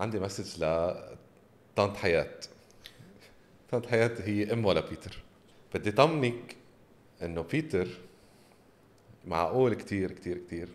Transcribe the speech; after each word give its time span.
عندي 0.00 0.20
message 0.20 0.64
ل 0.64 0.94
طنط 1.76 1.96
حياة. 1.96 2.30
طنط 3.70 3.86
حياة 3.86 4.10
هي 4.20 4.52
أم 4.52 4.64
ولا 4.64 4.80
بيتر؟ 4.80 5.18
بدي 5.74 5.90
طمنك 5.90 6.56
إنه 7.22 7.42
بيتر 7.42 7.88
معقول 9.26 9.74
كتير 9.74 10.12
كتير 10.12 10.38
كتير 10.38 10.68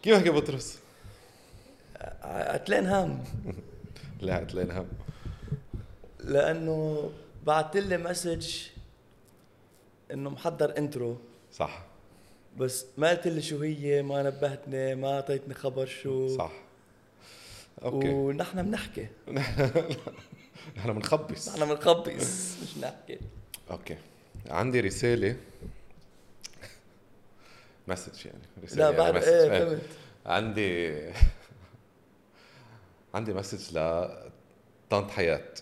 كيف 0.03 0.17
حكي 0.19 0.31
بطرس؟ 0.31 0.82
عتلين 2.33 2.87
هم. 2.87 3.25
لا 4.21 4.35
عتلين 4.35 4.71
هم. 4.71 4.89
لأنه 6.21 7.11
بعت 7.47 7.77
لي 7.77 7.97
message 7.99 8.57
إنه 10.13 10.31
محضر 10.31 10.79
intro 10.79 11.17
صح. 11.53 11.85
بس 12.57 12.87
ما 12.99 13.11
قلت 13.11 13.29
لي 13.29 13.43
شو 13.43 13.61
هي 13.63 14.03
ما 14.03 14.23
نبهتني 14.23 14.95
ما 14.95 15.15
أعطيتني 15.15 15.55
خبر 15.55 15.87
شو. 15.87 16.37
صح. 16.37 16.53
أوكي. 17.83 18.09
ونحن 18.09 18.63
بنحكي. 18.63 19.07
نحن 20.77 20.93
بنخبص. 20.93 21.49
نحن 21.49 21.69
بنخبص 21.75 22.57
مش 22.63 22.79
نحكي 22.79 23.19
أوكي. 23.71 23.97
عندي 24.51 24.81
رسالة. 24.81 25.37
message 27.89 28.27
يعني. 28.27 28.39
رسالة 28.65 28.91
لا 28.91 28.91
يعني 28.91 28.97
بعد 29.13 29.17
message. 29.17 29.29
إيه. 29.29 29.65
فهمت. 29.65 29.83
عندي 30.27 30.93
عندي 33.15 33.35
message 33.35 33.79
ل 33.79 34.09
طنط 34.91 35.11
حياة. 35.11 35.55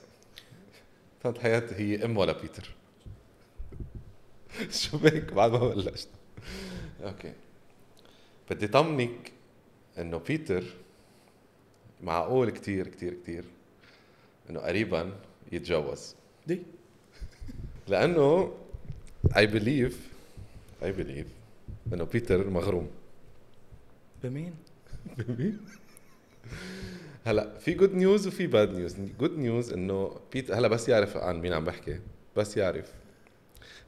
طنط 1.23 1.39
حياة 1.39 1.67
هي 1.71 2.05
أم 2.05 2.17
ولا 2.17 2.41
بيتر؟ 2.41 2.71
شو 4.81 4.99
بك 4.99 5.33
بعد 5.33 5.51
ما 5.51 5.59
بلشت. 5.69 6.09
أوكي. 7.03 7.33
بدي 8.51 8.69
طمنك 8.69 9.33
إنه 9.99 10.19
بيتر 10.19 10.65
معقول 12.03 12.51
كتير 12.51 12.89
كتير 12.89 13.15
كتير 13.15 13.45
إنه 14.51 14.61
قريبا 14.61 15.13
يتجوز. 15.53 16.15
دي. 16.47 16.63
لأنه 17.89 18.55
I 19.33 19.47
believe 19.47 19.95
I 20.83 20.87
believe 20.87 21.29
إنه 21.93 22.05
بيتر 22.05 22.51
مغروم. 22.51 22.91
بمين؟ 24.23 24.55
هلا 27.25 27.59
في 27.59 27.73
good 27.75 27.95
news 27.95 28.27
وفي 28.27 28.47
bad 28.47 28.73
news 28.75 28.97
good 29.21 29.39
news 29.39 29.73
إنه 29.73 30.17
بيت 30.33 30.51
هلا 30.51 30.69
بس 30.69 30.89
يعرف 30.89 31.17
عن 31.17 31.41
مين 31.41 31.53
عم 31.53 31.65
بحكي. 31.65 32.01
بس 32.37 32.57
يعرف. 32.57 32.93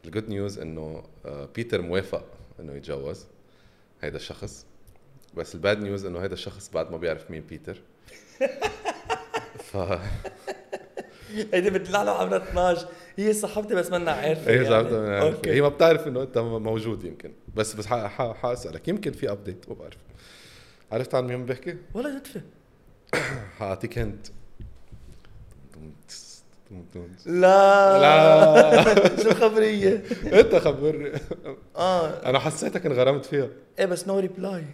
ال 0.04 0.09
good 0.09 0.28
news 0.28 0.58
إنه 0.58 1.02
آه، 1.26 1.48
بيتر 1.54 1.82
موافق 1.82 2.24
إنه 2.60 2.72
يتجوز 2.74 3.26
هيدا 4.02 4.16
الشخص. 4.16 4.66
بس 5.36 5.54
ال 5.54 5.61
bad 5.61 5.82
news 5.82 6.04
إنه 6.06 6.18
هيدا 6.18 6.34
الشخص 6.34 6.70
بعد 6.74 6.90
ما 6.90 6.96
بيعرف 6.96 7.30
مين 7.30 7.40
بيتر 7.42 7.80
ف 9.72 9.76
هيدي 11.54 11.70
بتطلع 11.70 12.02
له 12.02 12.10
عمرها 12.10 12.36
12 12.50 12.88
هي 13.16 13.32
صاحبتي 13.32 13.74
بس 13.74 13.90
منا 13.90 14.10
عارفة 14.10 14.50
هي 14.50 14.54
يعني. 14.56 14.68
صاحبتها 14.68 15.00
من 15.00 15.08
عارف. 15.08 15.34
أوكي. 15.36 15.50
هي 15.52 15.60
ما 15.60 15.68
بتعرف 15.68 16.06
إنه 16.08 16.22
أنت 16.22 16.38
موجود 16.38 17.04
يمكن. 17.04 17.32
بس 17.54 17.74
بس 17.74 17.86
ح- 17.86 18.06
ح- 18.06 18.32
حاسألك. 18.36 18.88
يمكن 18.88 19.12
في 19.12 19.30
ابديت 19.30 19.68
ما 19.68 19.74
بعرف. 19.74 19.96
عرفت 20.92 21.14
عن 21.14 21.24
مين 21.26 21.46
بحكي؟ 21.46 21.76
ولا 21.94 22.18
تدفى 22.18 22.40
حاعطيك 23.58 23.98
هنت. 23.98 24.26
لا. 27.26 27.98
لا. 28.00 28.94
شو 29.22 29.30
الخبرية؟ 29.30 30.02
انت 30.40 30.54
خبرني 30.54 31.12
آه. 31.76 32.28
أنا 32.30 32.38
حسيتك 32.38 32.86
انغرمت 32.86 33.24
فيها. 33.24 33.48
إيه 33.78 33.86
بس 33.86 34.08
نو 34.08 34.18
ريبلاي 34.18 34.64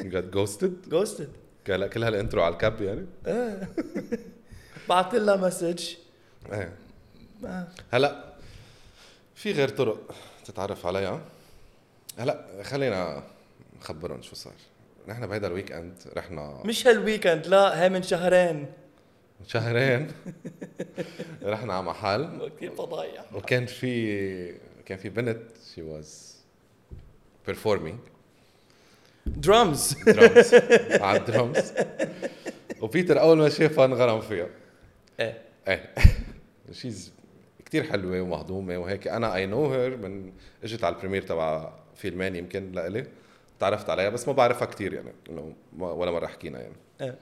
جت 0.00 0.24
جوستد 0.24 0.88
جوستد 0.88 1.28
كل 1.66 1.86
كل 1.86 2.04
هالانترو 2.04 2.42
على 2.42 2.52
الكب 2.52 2.82
يعني؟ 2.82 3.06
إيه. 3.26 3.68
بعت 4.88 5.14
لها 5.14 5.36
message 5.36 5.94
إيه. 6.52 6.72
ما 7.42 7.68
هلا 7.90 8.24
في 9.34 9.52
غير 9.52 9.68
طرق 9.68 10.14
تتعرف 10.44 10.86
عليها؟ 10.86 11.20
هلا 12.18 12.46
خلينا 12.62 13.22
نخبرهم 13.80 14.22
شو 14.22 14.34
صار. 14.34 14.52
نحن 15.08 15.26
بهيدا 15.26 15.46
ال 15.46 15.72
weekend 15.72 15.94
رحنا 16.16 16.62
مش 16.64 16.86
هال 16.86 16.99
weekend 16.99 17.46
لا 17.46 17.82
هي 17.82 17.88
من 17.88 18.02
شهرين. 18.02 18.66
شهرين. 19.46 20.08
رحنا 21.42 21.74
على 21.74 21.82
محل. 21.82 22.50
كثير 22.56 22.70
فضايح. 22.70 23.34
وكان 23.34 23.66
في 23.66 24.54
كان 24.86 24.98
في 24.98 25.08
بنت 25.08 25.42
شي 25.74 25.82
was 25.82 26.36
performing. 27.48 27.96
drums 29.26 29.96
drums 30.06 30.54
على 31.04 31.18
الدرامز 31.18 31.72
وبيتر 32.80 33.20
أول 33.20 33.38
ما 33.38 33.48
شافها 33.48 33.84
انغرم 33.84 34.20
فيها. 34.20 34.46
إيه. 35.20 35.38
إيه. 35.68 35.94
she's 36.72 37.12
كثير 37.66 37.84
حلوة 37.84 38.20
ومهضومة 38.20 38.78
وهيك. 38.78 39.08
أنا 39.08 39.34
I 39.34 39.46
know 39.46 39.72
her 39.72 39.96
من 39.96 40.32
إجت 40.64 40.84
على 40.84 40.94
ال 40.94 40.97
premiere 40.97 41.22
تبع 41.22 41.72
فيلمين 41.96 42.36
يمكن 42.36 42.72
لإلي. 42.72 43.06
تعرفت 43.58 43.90
عليها 43.90 44.08
بس 44.08 44.28
ما 44.28 44.34
بعرفها 44.34 44.66
كثير 44.66 44.92
يعني 44.92 45.12
إنه 45.30 45.54
ولا 45.78 46.10
مرة 46.10 46.26
حكينا 46.26 46.60
يعني. 46.60 46.76
إيه 47.00 47.18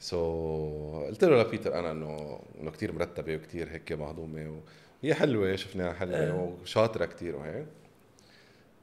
so 0.00 0.16
so, 0.16 1.06
قلت 1.06 1.24
له 1.24 1.42
لبيتر 1.42 1.78
أنا 1.78 1.90
إنه 1.90 2.40
إنه 2.60 2.70
كثير 2.70 2.92
مرتبة 2.92 3.36
وكثير 3.36 3.70
هيك 3.70 3.92
مهضومة 3.92 4.62
وهي 5.02 5.14
حلوة 5.14 5.56
شفناها 5.56 5.92
حلوة 5.92 6.16
إيه. 6.16 6.56
وشاطرة 6.62 7.04
كثير 7.04 7.36
وهيك. 7.36 7.66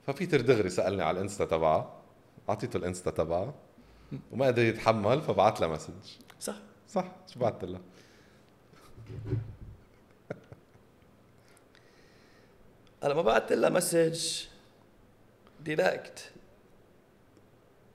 فبيتر 0.08 0.42
دغري 0.42 0.69
سألني 0.69 1.03
على 1.03 1.18
الإنستا 1.18 1.46
تبعها 1.46 1.94
أعطيته 2.50 2.78
الإنستا 2.78 3.12
تبعها 3.12 3.53
وما 4.31 4.48
قدر 4.48 4.62
يتحمل 4.62 5.22
فبعت 5.22 5.62
لها 5.62 5.69
message. 5.69 6.18
صح. 6.40 6.56
صح 6.88 7.06
شو 7.28 7.40
بعت 7.40 7.63
لها؟ 7.63 7.81
هلا 13.03 13.13
ما 13.13 13.22
بعت 13.22 13.52
لها 13.52 13.69
message 13.69 14.46
direct 15.59 16.31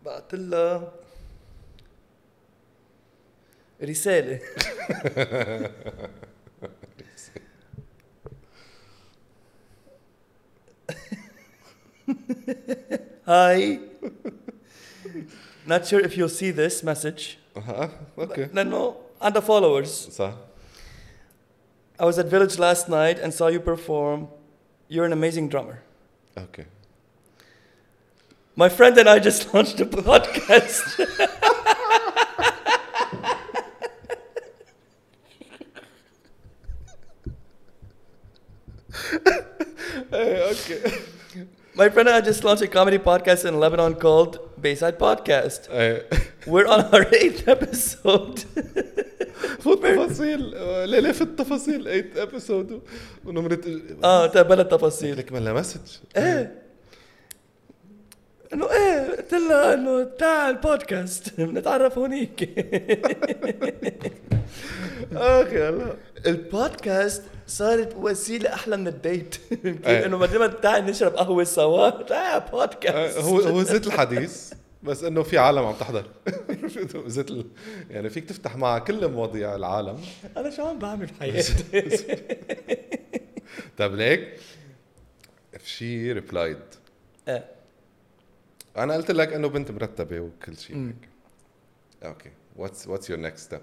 بعت 0.05 0.33
لها 0.35 0.91
رسالة 3.83 4.39
Hi. 13.25 13.79
Not 15.65 15.85
sure 15.87 15.99
if 15.99 16.17
you'll 16.17 16.29
see 16.29 16.51
this 16.51 16.83
message. 16.83 17.37
اه 17.57 17.89
اوكي 18.19 18.45
لأنه 18.53 18.95
عندها 19.21 19.41
followers. 19.41 19.87
صح 20.11 20.33
I 21.99 22.05
was 22.05 22.17
at 22.17 22.25
Village 22.27 22.57
last 22.57 22.89
night 22.89 23.19
and 23.19 23.31
saw 23.33 23.47
you 23.47 23.59
perform. 23.59 24.27
You're 24.89 25.05
an 25.05 25.13
amazing 25.13 25.49
drummer. 25.49 25.77
اوكي 26.37 26.65
My 28.55 28.69
friend 28.69 28.97
and 28.97 29.07
I 29.09 29.19
just 29.19 29.53
launched 29.53 29.79
a 29.79 29.85
podcast. 29.85 30.85
ايه 40.13 40.47
اوكي 40.49 40.79
My 41.75 41.89
friend 41.89 42.07
and 42.09 42.15
I 42.15 42.21
just 42.21 42.43
launched 42.43 42.61
a 42.61 42.67
comedy 42.67 42.99
podcast 42.99 43.45
in 43.49 43.53
Lebanon 43.59 43.93
called 43.95 44.39
Bayside 44.61 44.97
Podcast. 44.99 45.71
ايه 45.71 46.09
We're 46.47 46.67
on 46.67 46.81
our 46.93 47.05
eighth 47.13 47.47
episode. 47.47 48.39
فوت 49.59 49.85
تفاصيل 49.85 50.39
ليه 50.89 50.99
ليه 50.99 51.11
في 51.11 51.21
التفاصيل 51.21 51.83
8 51.83 52.23
ابيسود 52.23 52.81
ونمرة 53.25 53.61
اه 54.03 54.27
تقبل 54.27 54.59
التفاصيل. 54.59 55.17
لك 55.17 55.31
ملا 55.31 55.53
مسج 55.53 55.79
ايه 56.17 56.61
إنه 58.52 58.70
إيه 58.70 59.16
قلت 59.16 59.32
لها 59.32 59.74
إنه 59.74 60.04
تعال 60.04 60.54
البودكاست 60.56 61.34
بنتعرف 61.40 61.98
هونيك. 61.98 62.42
أخي 65.12 65.62
هلا 65.62 65.96
البودكاست 66.26 67.22
صارت 67.46 67.94
وسيلة 67.96 68.54
أحلى 68.54 68.76
من 68.76 68.88
ال 68.88 68.96
date. 68.96 69.34
كيف 69.64 69.86
إيه. 69.86 70.06
إنه 70.06 70.18
ما 70.18 70.46
تعال 70.46 70.86
نشرب 70.86 71.14
قهوة 71.14 71.44
سوا؟ 71.44 71.90
تعال 71.90 72.42
بودكاست. 72.52 73.18
هو 73.18 73.38
هو 73.38 73.62
زيت 73.62 73.86
الحديث 73.86 74.52
بس 74.82 75.04
إنه 75.04 75.22
في 75.22 75.38
عالم 75.38 75.64
عم 75.66 75.74
تحضر. 75.74 76.04
زيت 77.06 77.30
ال... 77.30 77.46
يعني 77.90 78.10
فيك 78.10 78.24
تفتح 78.24 78.56
مع 78.56 78.78
كل 78.78 79.08
مواضيع 79.08 79.54
العالم. 79.54 79.98
أنا 80.36 80.50
شو 80.50 80.66
عم 80.66 80.78
بعمل 80.78 81.06
بحياتي؟ 81.06 81.54
طيب 83.78 83.94
ليك؟ 83.94 84.28
she 85.64 86.12
replied 86.12 86.58
إيه 87.28 87.55
أنا 88.76 88.94
قلت 88.94 89.10
لك 89.10 89.32
إنه 89.32 89.48
بنت 89.48 89.70
مرتبة 89.70 90.20
وكل 90.20 90.56
شيء. 90.56 90.94
okay. 92.04 92.30
what's 92.56 92.88
what's 92.88 93.10
your 93.10 93.20
next 93.20 93.44
step 93.46 93.60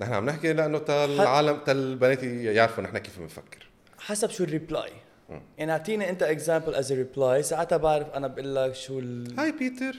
نحن 0.00 0.12
عم 0.12 0.26
نحكي 0.26 0.52
لأنه 0.52 0.78
تا 0.78 1.04
العالم 1.04 1.58
تا 1.66 1.72
البنات 1.72 2.22
يعرفوا 2.22 2.84
نحن 2.84 2.98
كيف 2.98 3.18
بنفكر. 3.18 3.66
حسب 3.98 4.30
شو 4.30 4.44
ال 4.44 4.51
reply. 4.51 4.92
يعني 5.58 5.72
أعطيني 5.72 6.10
أنت 6.10 6.22
example 6.22 6.74
as 6.74 6.92
reply 6.92 7.42
ساعتها 7.42 7.76
بعرف 7.76 8.10
أنا 8.10 8.26
بقول 8.26 8.54
لك 8.54 8.74
شو 8.74 8.98
ال... 8.98 9.40
hi 9.40 9.52
بيتر. 9.52 9.96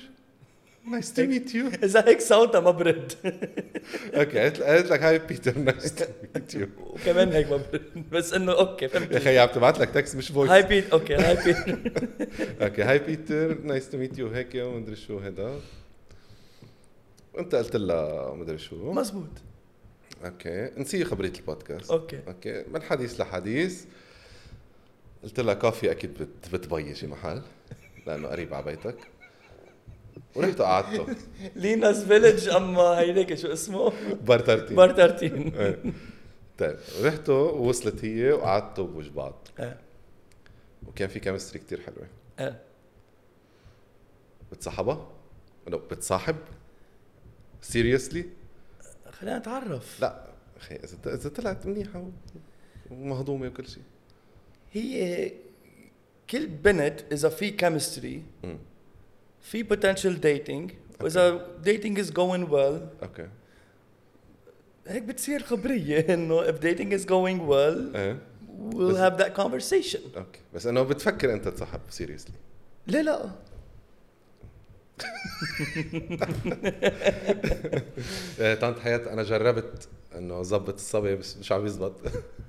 nice 0.91 1.13
to 1.13 1.25
meet 1.25 1.55
you 1.55 1.67
اذا 1.67 2.07
هيك 2.07 2.21
صوتها 2.21 2.61
ما 2.61 2.71
برد 2.71 3.13
okay 4.13 4.39
قلت 4.39 4.61
قلت 4.61 4.91
لك 4.91 5.03
hi 5.03 5.19
بيتر 5.19 5.57
nice 5.57 5.95
to 5.95 6.05
meet 6.35 6.53
you 6.53 6.67
وكمان 6.79 7.31
هيك 7.31 7.51
ما 7.51 7.57
برد 7.57 8.09
بس 8.11 8.33
انه 8.33 8.51
okay 8.51 8.85
يا 8.85 8.89
فهمت 8.89 9.13
أخي 9.13 9.39
عم 9.39 9.47
تبعت 9.47 9.79
لك 9.79 9.89
text 9.89 10.15
مش 10.15 10.31
voice 10.31 10.51
hi 10.51 10.63
بيت 10.63 10.89
okay 10.89 11.15
hi 11.15 11.43
بيت 11.43 11.57
okay 12.61 12.83
hi 12.83 12.99
بيتر 12.99 13.61
nice 13.61 13.89
to 13.89 13.97
meet 13.97 14.17
you 14.17 14.27
هيك 14.27 14.55
ومدري 14.55 14.95
شو 14.95 15.19
هيدا 15.19 15.59
وانت 17.33 17.55
قلت 17.55 17.75
لها 17.75 18.33
مدري 18.33 18.57
شو 18.57 18.91
مزبوط 18.91 19.29
okay 20.25 20.71
نسي 20.77 21.05
خبرية 21.05 21.33
ال 21.39 21.45
podcast. 21.45 21.91
okay. 21.91 22.19
okay 22.27 22.63
من 22.73 22.81
حديث 22.81 23.21
لحديث. 23.21 23.83
قلت 25.23 25.39
لها 25.39 25.53
كافي 25.53 25.91
أكيد 25.91 26.13
بت 26.13 26.55
بتبيجي 26.55 27.07
محل 27.07 27.41
لأنه 28.07 28.27
قريب 28.27 28.53
على 28.53 28.65
بيتك. 28.65 28.97
ورحت 30.35 30.61
قعدته 30.61 31.15
Lina's 31.55 32.03
Village 32.03 32.49
أما 32.49 32.81
هيديك 32.99 33.33
شو 33.33 33.53
اسمه؟ 33.53 33.93
برترتي 34.27 34.75
بار 34.75 34.91
13 34.91 35.35
إيه. 35.59 35.93
طيب 36.57 36.77
رحته 37.01 37.33
ووصلت 37.33 38.05
هي 38.05 38.31
وقعدته 38.31 38.83
بوجه 38.83 39.09
بعض. 39.09 39.47
إيه. 39.59 39.79
وكان 40.87 41.07
في 41.07 41.19
chemistry 41.19 41.59
كتير 41.59 41.81
حلوة. 41.81 42.07
إيه. 42.39 42.61
بتصاحبها؟ 44.51 45.07
إنه 45.67 45.77
بتصاحب؟ 45.77 46.35
seriously؟ 47.61 48.25
خلينا 49.11 49.37
نتعرف. 49.37 50.01
لا. 50.01 50.27
أخي 50.57 50.75
إذا 50.75 51.13
إذا 51.13 51.29
طلعت 51.29 51.65
منيحة 51.65 52.07
ومهضومة 52.91 53.47
وكل 53.47 53.67
شيء. 53.67 53.83
هي 54.71 55.31
كل 56.29 56.47
بنت 56.47 56.99
إذا 57.11 57.29
في 57.29 57.49
chemistry. 57.51 58.23
في 59.43 59.63
potential 59.63 60.15
dating. 60.23 60.71
واذا 61.03 61.47
dating 61.65 61.97
is 61.97 62.09
going 62.11 62.49
well 62.51 63.03
okay 63.03 63.27
هيك 64.87 65.03
بتصير 65.03 65.43
خبرية 65.43 65.99
إنه 66.13 66.43
if 66.51 66.55
dating 66.55 66.91
is 66.99 67.05
going 67.05 67.39
well 67.49 67.95
إيه. 67.95 68.17
we'll 68.71 68.75
بس- 68.75 68.97
have 68.97 69.17
that 69.19 69.33
conversation. 69.41 70.17
okay 70.17 70.39
بس 70.53 70.67
إنه 70.67 70.83
بتفكر 70.83 71.33
أنت 71.33 71.47
تصاحب 71.47 71.79
seriously 71.89 72.33
ليه 72.87 73.01
لا. 73.01 73.29
إيه 78.39 78.55
طنط 78.55 78.79
حياة 78.79 79.13
أنا 79.13 79.23
جربت 79.23 79.87
إنه 80.15 80.41
ظبط 80.41 80.73
الصبي 80.73 81.15
بس 81.15 81.37
مش 81.37 81.51
عم 81.51 81.65
يزبط. 81.65 81.93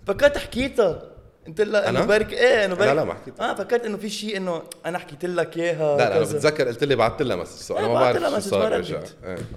فكرت 0.07 0.39
حكيتها. 0.39 1.14
قلت 1.47 1.61
لها 1.61 1.89
انه 1.89 1.99
أنا؟ 1.99 2.07
برك 2.07 2.33
إيه 2.33 2.65
إنه 2.65 2.75
برك 2.75 2.87
لا 2.89 2.95
لا 2.95 3.05
ما 3.05 3.15
حكيت 3.15 3.41
آه 3.41 3.55
فكرت 3.55 3.85
إنه 3.85 3.97
في 3.97 4.11
شيء 4.11 4.37
إنه 4.37 4.63
أنا 4.87 4.99
حكيت 4.99 5.25
لك 5.25 5.57
إياها 5.57 5.97
لا 5.97 6.09
لا 6.09 6.17
أنا. 6.17 6.21
بتذكر 6.25 6.69
قلت 6.69 6.85
لي 6.85 6.97
بعثت 6.97 7.23
لها 7.23 7.37
message 7.37 7.61
so 7.61 7.79
أنا 7.79 7.89
ما 7.89 7.95
بعرف 7.95 8.23
شو 8.45 8.51
صار 8.51 8.73
رجع. 8.73 9.01
إيه. 9.25 9.39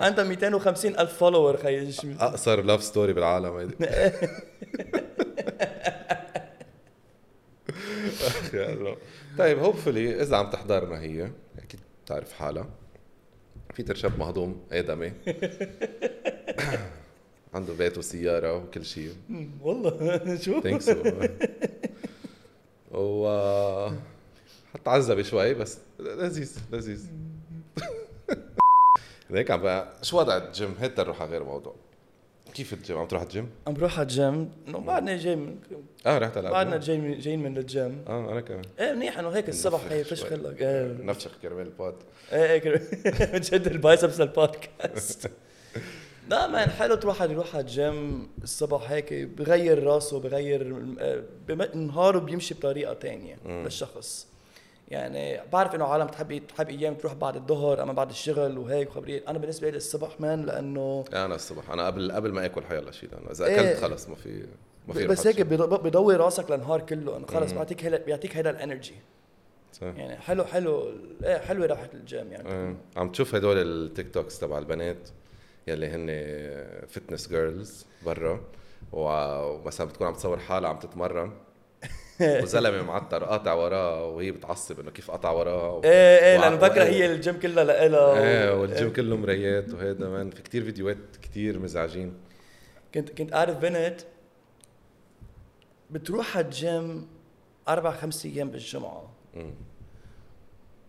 عندها 0.00 0.24
250 0.24 0.98
ألف 0.98 1.12
follower 1.18 1.56
خيي 1.56 1.94
اقصر 2.20 2.62
love 2.62 2.82
story 2.84 3.12
بالعالم 3.12 3.56
هيدي 3.56 3.74
الله. 8.54 8.96
طيب 9.38 9.58
hopefully 9.58 10.22
إذا 10.22 10.36
عم 10.36 10.50
تحضرنا 10.50 11.00
هي 11.00 11.30
أكيد 11.58 11.80
بتعرف 12.04 12.32
حالها 12.32 12.66
بيتر 13.76 13.94
شاب 13.94 14.18
مهضوم 14.18 14.60
آدمي 14.72 15.12
عنده 17.58 17.72
بيت 17.74 17.98
وسيارة 17.98 18.56
وكل 18.56 18.84
شيء. 18.84 19.12
والله 19.62 20.36
شو؟ 20.44 20.60
think 20.60 20.80
so 20.80 20.94
و 22.92 23.88
حتى 24.74 24.90
عذبي 24.90 25.24
شوي 25.24 25.54
بس 25.54 25.78
لذيذ 26.00 26.58
لذيذ. 26.72 27.06
هيك 29.30 29.50
عم 29.50 29.60
بقى. 29.62 29.92
شو 30.02 30.18
وضع 30.18 30.36
الجيم؟ 30.36 30.74
هيك 30.80 30.98
نروح 31.00 31.22
على 31.22 31.30
غير 31.30 31.44
موضوع. 31.44 31.74
كيف 32.54 32.72
الجيم؟ 32.72 32.98
عم 32.98 33.06
تروح 33.06 33.20
على 33.22 33.28
الجيم؟ 33.28 33.48
عم 33.66 33.74
بروح 33.74 33.98
على 33.98 34.02
الجيم. 34.02 34.50
انه 34.68 34.78
بعدنا 34.78 35.16
جاي 35.16 35.36
من 35.36 35.56
آه 36.06 36.18
رحت 36.18 36.36
على 36.36 36.50
بعدنا. 36.50 36.76
جاي 36.76 36.98
من 36.98 37.18
جايين 37.18 37.42
من 37.42 37.58
الجيم. 37.58 38.04
آه 38.08 38.32
أنا 38.32 38.40
كمان. 38.40 38.62
إيه 38.80 38.92
منيح 38.92 39.18
إنه 39.18 39.28
هيك 39.28 39.48
الصبح 39.48 39.80
هي 39.90 40.04
شوي. 40.04 40.16
فشخ 40.16 40.32
لك 40.32 40.62
إيه 40.62 40.96
نفشخ 41.02 41.30
كرمال 41.42 41.66
ال 41.66 41.72
bod. 41.72 41.94
إيه 42.32 42.50
هيك 42.50 42.68
بتشد 43.34 43.66
ال 43.66 43.74
biceps 43.74 44.20
لل 44.20 44.42
podcast. 44.42 45.30
لا 46.28 46.46
man 46.46 46.70
حلو 46.70 46.94
تروح 46.94 47.22
يروح 47.22 47.54
على 47.54 47.60
الجيم 47.60 48.28
الصبح 48.42 48.90
هيك 48.90 49.12
بغير 49.12 49.84
راسه 49.84 50.20
بغير 50.20 50.76
آه، 51.00 51.74
نهاره 51.74 52.18
بيمشي 52.18 52.54
بطريقة 52.54 52.94
تانية 52.94 53.36
مم. 53.44 53.64
للشخص 53.64 54.28
يعني 54.88 55.40
بعرف 55.52 55.74
إنه 55.74 55.84
عالم 55.84 56.06
تحب 56.06 56.46
تحب 56.46 56.68
أيام 56.68 56.94
تروح 56.94 57.14
بعد 57.14 57.36
الظهر 57.36 57.82
أما 57.82 57.92
بعد 57.92 58.10
الشغل 58.10 58.58
وهيك 58.58 58.90
وخبرية 58.90 59.22
أنا 59.28 59.38
بالنسبة 59.38 59.70
لي 59.70 59.76
الصبح 59.76 60.20
man 60.20 60.46
لأنه 60.46 61.04
أنا 61.12 61.34
الصبح 61.34 61.70
أنا 61.70 61.86
قبل 61.86 62.12
قبل 62.12 62.32
ما 62.32 62.44
آكل 62.44 62.64
حيلا 62.64 62.92
شيء 62.92 63.08
لأنه 63.12 63.30
إذا 63.30 63.46
إيه. 63.46 63.60
أكلت 63.60 63.84
خلص 63.84 64.08
ما 64.08 64.14
في 64.14 64.46
ما 64.88 64.94
في 64.94 65.06
بس 65.06 65.26
هيك 65.26 65.40
بيضوي 65.40 66.16
راسك 66.16 66.50
لنهار 66.50 66.80
كله 66.80 67.16
إنه 67.16 67.26
خلص. 67.26 67.52
بيعطيك 67.52 67.84
هيدا 67.84 68.04
بيعطيك 68.04 68.36
هيدا 68.36 68.50
ال 68.50 68.56
energy 68.56 68.94
صح. 69.72 69.82
يعني 69.82 70.16
حلو 70.16 70.44
حلو 70.44 70.92
إيه 71.24 71.38
حلوة 71.38 71.66
راحة 71.66 71.88
الجيم 71.94 72.32
يعني 72.32 72.48
آه. 72.48 72.76
عم 72.96 73.08
تشوف 73.08 73.34
هدول 73.34 73.56
ال 73.56 74.14
TikToks 74.14 74.38
تبع 74.38 74.58
البنات 74.58 75.08
يلي 75.68 75.86
هن 75.86 76.06
fitness 76.88 77.28
girls 77.28 77.86
برا. 78.06 78.40
ومثلا 78.92 79.86
بتكون 79.86 80.06
عم 80.06 80.14
تصور 80.14 80.38
حالها 80.38 80.70
عم 80.70 80.78
تتمرن. 80.78 81.32
وزلمة 82.42 82.82
معطر 82.82 83.24
قاطع 83.24 83.52
وراها 83.52 84.00
وهي 84.00 84.30
بتعصب 84.30 84.80
إنه 84.80 84.90
كيف 84.90 85.10
قطع 85.10 85.30
وراها 85.30 85.68
و... 85.68 85.84
إيه 85.84 86.18
إيه 86.24 86.38
لأنه 86.38 86.56
بكره 86.56 86.84
هي 86.84 87.12
الجيم 87.12 87.40
كلها 87.40 87.64
لإلها 87.64 88.22
إيه 88.22 88.60
والجيم 88.60 88.92
كله 88.92 89.16
مرايات 89.16 89.74
وهيدا 89.74 90.08
man. 90.08 90.30
في 90.30 90.42
كتير 90.42 90.64
فيديوهات 90.64 91.16
كتير 91.22 91.58
مزعجين. 91.58 92.14
كنت 92.94 93.10
كنت 93.10 93.32
أعرف 93.32 93.56
بنت 93.56 94.00
بتروح 95.90 96.36
على 96.36 96.46
الجيم 96.46 97.08
أربع 97.68 97.90
خمس 97.90 98.26
أيام 98.26 98.50
بالجمعة. 98.50 99.10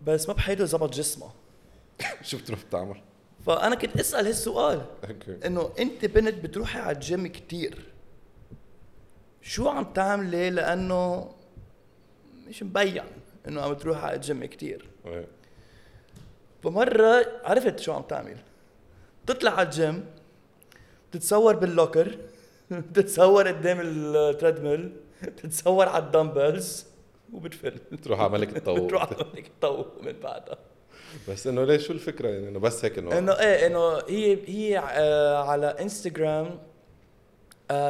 بس 0.01 0.27
ما 0.27 0.33
بحيده 0.33 0.65
زبط 0.65 0.93
جسمها. 0.93 1.33
شو 2.21 2.37
بتروح 2.37 2.63
بتعمل؟ 2.63 3.01
فأنا 3.45 3.75
كنت 3.75 3.99
أسأل 3.99 4.25
هالسؤال. 4.25 4.85
أوكي 5.09 5.37
إنه 5.47 5.69
أنت 5.79 6.05
بنت 6.05 6.43
بتروحي 6.43 6.79
على 6.79 6.95
الجيم 6.95 7.27
كتير. 7.27 7.85
شو 9.41 9.69
عم 9.69 9.93
تعملي 9.93 10.49
لأنه 10.49 11.31
مش 12.47 12.63
مبين 12.63 13.03
إنه 13.47 13.61
عم 13.61 13.73
تروح 13.73 14.03
على 14.03 14.15
الجيم 14.15 14.45
كتير؟ 14.45 14.85
إيه. 15.05 15.27
فمرة 16.63 17.25
عرفت 17.43 17.79
شو 17.79 17.91
عم 17.93 18.01
تعمل. 18.01 18.37
تطلع 19.27 19.51
على 19.51 19.65
الجيم 19.65 20.05
تتصور 21.11 21.55
بال 21.55 21.71
locker 21.71 22.17
تتصور 22.95 23.47
قدام 23.47 23.77
ال 23.81 23.92
treadmill 23.92 24.91
تتصور 25.37 25.89
على 25.89 26.03
ال 26.05 26.13
dumbbells 26.13 26.85
وبتفل. 27.33 27.79
تروح 28.03 28.19
على 28.19 28.29
ملك 28.29 28.55
الطاووس 28.57 28.81
بتروح 28.81 29.01
على 29.01 29.25
هيك 29.35 29.47
تطوق 29.59 30.01
من 30.01 30.11
بعدها. 30.19 30.57
بس 31.29 31.47
إنه 31.47 31.63
ليش؟ 31.63 31.87
شو 31.87 31.93
الفكرة 31.93 32.29
يعني؟ 32.29 32.49
إنه 32.49 32.59
بس 32.59 32.85
هيك 32.85 32.97
إنه 32.97 33.17
إنه 33.17 33.31
إيه 33.31 33.67
إنه 33.67 33.97
هي 33.97 34.37
هي 34.47 34.79
آه 34.79 35.43
على 35.43 35.67
انستغرام 35.67 36.59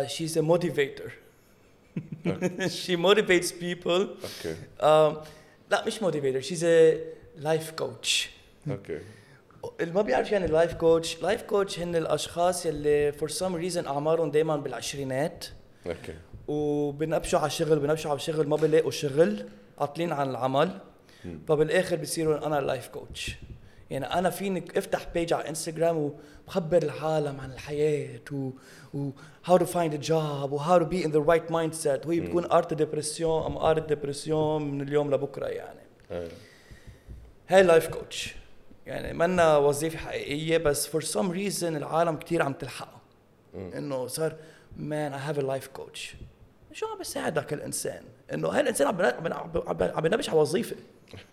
she's 0.07 0.35
a 0.37 0.41
motivator. 0.41 1.11
She 2.83 2.95
motivates 2.95 3.51
people. 3.51 4.07
okay 4.23 4.55
لا 5.71 5.85
مش 5.87 5.99
motivator 5.99 6.43
she's 6.45 6.63
a 6.63 6.97
life 7.43 7.81
coach. 7.81 8.27
okay 8.69 8.99
اللي 9.79 9.93
ما 9.93 10.01
بيعرف 10.01 10.31
يعني 10.31 10.47
life 10.47 10.73
coach 10.73 11.21
life 11.21 11.41
coach 11.41 11.79
هن 11.79 11.95
الأشخاص 11.95 12.65
يلي 12.65 13.11
for 13.11 13.29
some 13.29 13.55
reason 13.55 13.85
أعمارهم 13.85 14.31
دائما 14.31 14.57
بالعشرينات. 14.57 15.45
okay 15.87 16.13
وبنبشوا 16.47 17.39
على 17.39 17.47
الشغل 17.47 17.79
بنبشوا 17.79 18.11
على 18.11 18.17
الشغل 18.17 18.47
ما 18.47 18.55
بيلاقوا 18.55 18.91
شغل 18.91 19.49
عاطلين 19.79 20.11
عن 20.11 20.29
العمل. 20.29 20.79
فبالاخر 21.47 21.95
بصيروا 21.95 22.47
أنا 22.47 22.61
life 22.61 22.87
coach 22.87 23.35
يعني 23.89 24.05
أنا 24.05 24.29
فيني 24.29 24.63
أفتح 24.75 25.07
page 25.13 25.33
على 25.33 25.49
انستغرام 25.49 25.97
وبخبر 26.47 26.83
العالم 26.83 27.41
عن 27.41 27.51
الحياة 27.51 28.19
و, 28.31 28.49
و 28.93 29.09
how 29.47 29.57
to 29.57 29.65
find 29.65 29.93
a 29.93 30.07
job 30.07 30.51
و 30.51 30.59
how 30.59 30.79
to 30.79 30.85
be 30.85 31.03
in 31.03 31.11
the 31.11 31.21
right 31.21 31.51
mindset. 31.51 32.07
وهي 32.07 32.19
بتكون 32.19 32.51
ارت 32.51 32.73
ديبرسيون 32.73 33.43
أم 33.45 33.57
ارت 33.57 33.87
ديبرسيون 33.87 34.71
من 34.71 34.81
اليوم 34.81 35.13
لبكرة 35.13 35.45
يعني. 35.45 35.79
إيه. 36.11 36.27
هاي 37.47 37.63
life 37.63 37.87
coach 37.87 38.35
يعني 38.85 39.13
منا 39.13 39.57
وظيفة 39.57 39.97
حقيقية 39.97 40.57
بس 40.57 40.87
for 40.87 41.01
some 41.01 41.31
reason 41.31 41.75
العالم 41.75 42.15
كتير 42.15 42.41
عم 42.41 42.53
تلحقها. 42.53 43.01
إنه 43.55 44.07
صار 44.07 44.35
man 44.77 45.13
I 45.13 45.19
have 45.19 45.39
a 45.39 45.41
life 45.41 45.67
coach 45.67 46.15
شو 46.73 46.85
عم 46.87 46.97
بيساعدك 46.97 47.53
الإنسان؟ 47.53 48.01
إنه 48.33 48.47
هالإنسان 48.47 48.87
عم 48.87 49.01
عم 49.01 49.27
عم 49.67 49.77
عم 49.95 50.01
بنبش 50.03 50.29
على 50.29 50.39
وظيفة؟ 50.39 50.75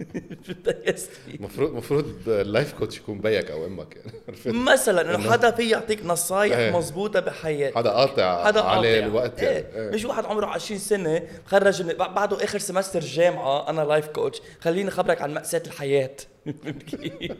المفروض 1.34 1.70
المفروض 1.70 2.28
ال 2.28 2.37
life 2.37 2.72
coach 2.72 2.96
يكون 2.98 3.20
بيك 3.20 3.50
أو 3.50 3.66
أمك 3.66 3.96
يعني 3.96 4.58
مثلا 4.58 5.14
إنه 5.14 5.30
حدا 5.32 5.50
في 5.50 5.70
يعطيك 5.70 6.04
نصايح 6.06 6.56
إيه. 6.56 6.76
مزبوطة 6.78 7.20
بحياتك 7.20 7.76
حدا 7.76 7.90
قاطع 7.90 8.44
حدا 8.44 8.60
عليه. 8.60 8.98
الوقت 9.06 9.40
إيه. 9.42 9.48
يعني 9.48 9.74
إيه. 9.88 9.90
مش 9.94 10.04
واحد 10.04 10.24
عمره 10.24 10.46
20 10.46 10.80
سنة 10.80 11.22
خرج 11.46 11.82
من- 11.82 11.94
بعده 11.94 12.44
آخر 12.44 12.58
semester 12.58 13.00
جامعة 13.00 13.70
أنا 13.70 13.80
life 13.80 14.06
coach 14.08 14.40
خليني 14.60 14.90
خبرك 14.90 15.22
عن 15.22 15.34
مأساة 15.34 15.62
الحياة 15.66 16.16
كيف؟ 16.90 17.32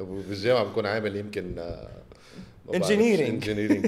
وبالجامعه 0.00 0.64
بكون 0.64 0.86
عامل 0.86 1.16
يمكن 1.16 1.74
Engineering. 2.68 3.28
engineering 3.28 3.86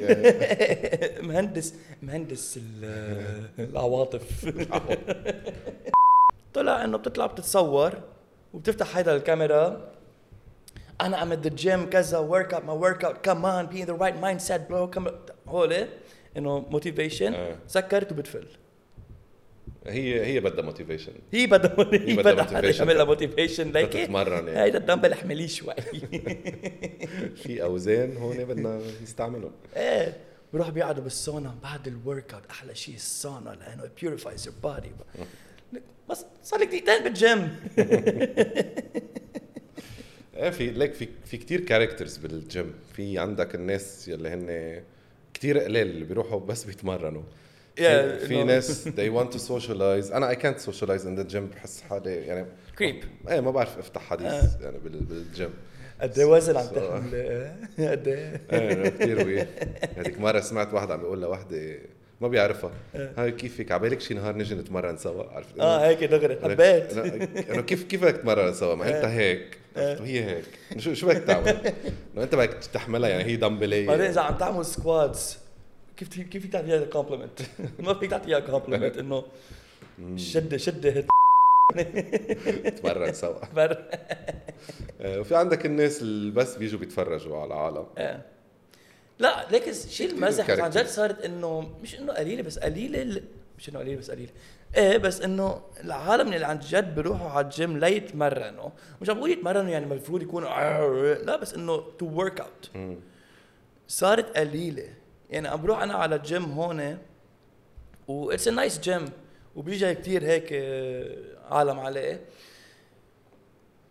مهندس 1.28 1.75
مهندس 2.02 2.59
ال- 2.62 3.49
العواطف. 3.59 4.45
طلع 6.54 6.85
إنه 6.85 6.99
بتطلع 6.99 7.26
بتتصور 7.26 7.95
وبتفتح 8.54 8.97
هيدا 8.97 9.16
الكاميرا. 9.16 9.92
أنا 11.00 11.23
am 11.23 11.33
the 11.33 11.49
gym 11.50 11.90
كذا 11.90 12.18
workout 12.19 12.64
my 12.64 12.76
workout 12.76 13.25
كمان 13.25 13.66
be 13.66 13.85
the 13.85 13.93
right 13.93 14.14
mindset 14.16 14.69
bro 14.71 14.90
هول 15.49 15.87
إنه 16.37 16.59
motivation 16.59 17.35
آه. 17.35 17.56
سكرت 17.66 18.12
وبتفل. 18.12 18.47
هي 19.88 20.26
هي 20.26 20.40
بدها 20.40 20.64
motivation 20.64 21.12
هي 21.33 21.47
بدها 21.47 21.76
هي 21.93 22.16
بدها 22.16 22.43
حدا 22.45 22.73
motivation. 22.73 22.78
يعمل 22.78 22.97
لها 22.97 23.05
motivation 23.05 23.73
ليك 23.73 23.93
تتمرن 23.93 24.49
يعني 24.49 24.61
هيدا 24.62 24.78
الدمبل 24.78 25.12
احمليه 25.12 25.47
شوي. 25.47 25.75
في 27.43 27.62
أوزان 27.62 28.16
هون 28.16 28.45
بدنا 28.45 28.81
نستعملهم. 29.02 29.52
إيه. 29.76 30.16
بروح 30.52 30.71
بيقعدوا 30.71 31.02
بالسونا 31.05 31.55
بعد 31.62 31.87
ال 31.88 32.35
workout 32.35 32.43
أحلى 32.50 32.75
شيء 32.75 32.95
السونا 32.95 33.50
لأنه 33.61 33.90
بي 34.00 34.10
purifies 34.10 34.47
your 34.47 34.57
body 34.62 34.90
بس 36.11 36.25
صار 36.43 36.61
لك 36.61 36.69
دقيقتين 36.69 37.05
بالجيم. 37.05 37.49
إيه 40.37 40.50
في 40.50 40.71
ليك 40.71 40.95
في 40.95 41.09
في 41.25 41.37
كثير 41.37 41.61
characters 41.61 42.16
بالجيم. 42.16 42.75
في 42.97 43.19
عندك 43.19 43.55
الناس 43.55 44.09
يلي 44.09 44.28
هن 44.28 44.83
كثير 45.35 45.59
قليل 45.59 45.87
اللي 45.87 46.05
بيروحوا 46.05 46.40
بس 46.40 46.64
بيتمرنوا. 46.64 47.23
في, 47.76 48.18
في 48.18 48.45
ناس 48.45 48.88
they 48.88 49.11
want 49.18 49.35
to 49.37 49.38
socialize. 49.38 50.12
أنا 50.14 50.33
I 50.33 50.37
can't 50.37 50.61
socialize 50.71 51.02
in 51.02 51.18
the 51.21 51.33
gym. 51.35 51.37
بحس 51.54 51.80
حالي 51.90 52.14
يعني 52.14 52.47
creep 52.78 53.05
إيه 53.28 53.40
ما 53.40 53.50
بعرف 53.50 53.78
أفتح 53.78 54.02
حديث 54.02 54.45
يعني 54.61 54.78
بال- 54.85 55.04
بالجيم 55.04 55.50
قد 56.00 56.18
إيه 56.18 56.25
وزن 56.25 56.56
عم 56.56 56.66
تحمل؟ 56.66 57.50
قد 57.78 58.09
إيه؟ 58.09 58.88
كثير 58.88 59.26
weird 59.26 59.47
هذيك 59.97 60.21
مرة 60.21 60.40
سمعت 60.40 60.75
واحد 60.75 60.90
عم 60.90 61.00
بيقول 61.00 61.21
لوحدة 61.21 61.78
ما 62.21 62.28
بيعرفها. 62.28 62.71
hi 62.95 63.33
كيفك؟ 63.33 63.73
عبالك 63.73 64.00
شي 64.00 64.14
نهار 64.14 64.37
نجي 64.37 64.54
نتمرن 64.54 64.97
سوا؟ 64.97 65.25
عرفت؟ 65.25 65.59
آه 65.61 65.87
هيك 65.88 66.04
دغري 66.04 66.38
حبيت. 66.42 66.92
انه 67.50 67.62
كيف 67.62 67.83
كيف 67.85 68.02
بدك 68.02 68.16
تتمرن 68.16 68.54
سوا؟ 68.54 68.75
ما 68.75 68.88
أنت 68.88 69.04
هيك؟ 69.04 69.59
وهي 69.76 70.25
هيك. 70.25 70.45
شو 70.78 70.95
شو 70.95 71.06
بدك 71.06 71.23
تعمل؟ 71.25 71.49
إنه 72.14 72.23
أنت 72.23 72.35
بدك 72.35 72.54
تحملها. 72.73 73.09
يعني 73.11 73.25
هي 73.25 73.37
دمبليه 73.37 73.87
بعدين 73.87 74.06
إذا 74.06 74.21
عم 74.21 74.35
تعمل 74.37 74.64
squats 74.64 75.38
كيف 75.97 76.21
كيف 76.21 76.43
فيك 76.43 76.53
تعطيها 76.53 76.85
compliment 76.85 77.40
ما 77.79 77.95
فيك 77.95 78.11
تعطيها 78.11 78.41
compliment 78.40 78.99
إنه 79.03 79.25
شده 80.17 80.57
شدة 80.57 80.91
هيك. 80.93 81.07
تتمرن 82.76 83.12
سوا. 83.12 83.41
آه، 85.00 85.21
وفي 85.21 85.37
عندك 85.37 85.67
الناس 85.67 86.03
اللي 86.03 86.31
بس 86.31 86.57
بيجوا 86.57 86.81
بيتفرجوا 86.81 87.37
على 87.37 87.47
العالم. 87.47 87.87
إيه. 87.99 88.26
لا 89.19 89.50
ليك 89.50 89.73
شيء 89.73 90.11
المزح 90.11 90.50
عن 90.50 90.71
جد. 90.71 90.87
صارت 90.87 91.25
إنه 91.25 91.71
مش 91.83 91.99
إنه 91.99 92.12
قليلة 92.12 92.43
بس 92.43 92.59
قليلة 92.59 93.23
مش 93.59 93.69
إنه 93.69 93.79
قليلة 93.79 93.99
بس 93.99 94.11
قليلة. 94.11 94.31
إيه 94.76 94.97
بس 94.99 95.21
إنه 95.21 95.61
العالم 95.85 96.33
اللي 96.33 96.47
عن 96.47 96.59
جد 96.59 96.95
بيروحوا 96.95 97.31
على 97.31 97.45
الجيم 97.45 97.79
ليتمرنوا 97.79 98.71
مش 99.03 99.11
عم 99.11 99.17
بقول 99.17 99.31
يتمرنوا 99.31 99.71
يعني 99.71 99.85
المفروض 99.85 100.23
يكونوا 100.23 101.15
لا 101.15 101.37
بس 101.37 101.55
إنه 101.55 101.76
to 101.99 102.07
work 102.07 102.40
out 102.40 102.71
صارت 103.88 104.37
قليلة. 104.37 104.88
يعني 105.30 105.49
عم 105.49 105.62
بروح 105.62 105.83
أنا 105.83 105.95
على 105.95 106.16
الجيم 106.16 106.45
هون 106.45 106.99
و 108.09 108.30
it's 108.31 108.49
nice 108.49 108.81
gym 108.81 109.05
وبيجي 109.56 109.95
كثير 109.95 110.25
هيك 110.25 110.49
آه، 110.52 111.16
عالم 111.50 111.80
عليه. 111.80 112.21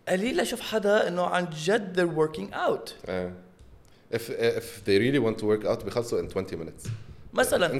قليل 0.07 0.39
أشوف 0.39 0.61
حدا 0.61 1.07
إنه 1.07 1.23
عن 1.25 1.47
جد 1.49 1.95
they're 1.99 2.17
working 2.19 2.53
out. 2.55 3.09
آه. 3.09 3.31
if 4.13 4.29
if 4.29 4.85
they 4.85 4.97
really 4.99 5.19
want 5.19 5.37
to 5.41 5.45
work 5.45 5.65
out 5.65 5.83
بيخلصوا 5.85 6.21
in 6.21 6.31
20 6.37 6.57
minutes. 6.59 6.89
مثلا. 7.33 7.79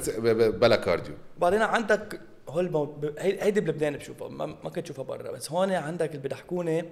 بلا 0.50 0.76
cardio 0.76 1.16
بعدين 1.38 1.62
عندك 1.62 2.22
هول 2.50 2.90
هيدي 3.20 3.62
بلبنان 3.62 3.98
بشوفها 3.98 4.28
ما, 4.28 4.46
ما 4.46 4.70
كنت 4.70 4.86
اشوفها 4.86 5.04
برا 5.04 5.32
بس 5.32 5.52
هون 5.52 5.72
عندك 5.72 6.10
اللي 6.10 6.22
بيضحكوني 6.22 6.86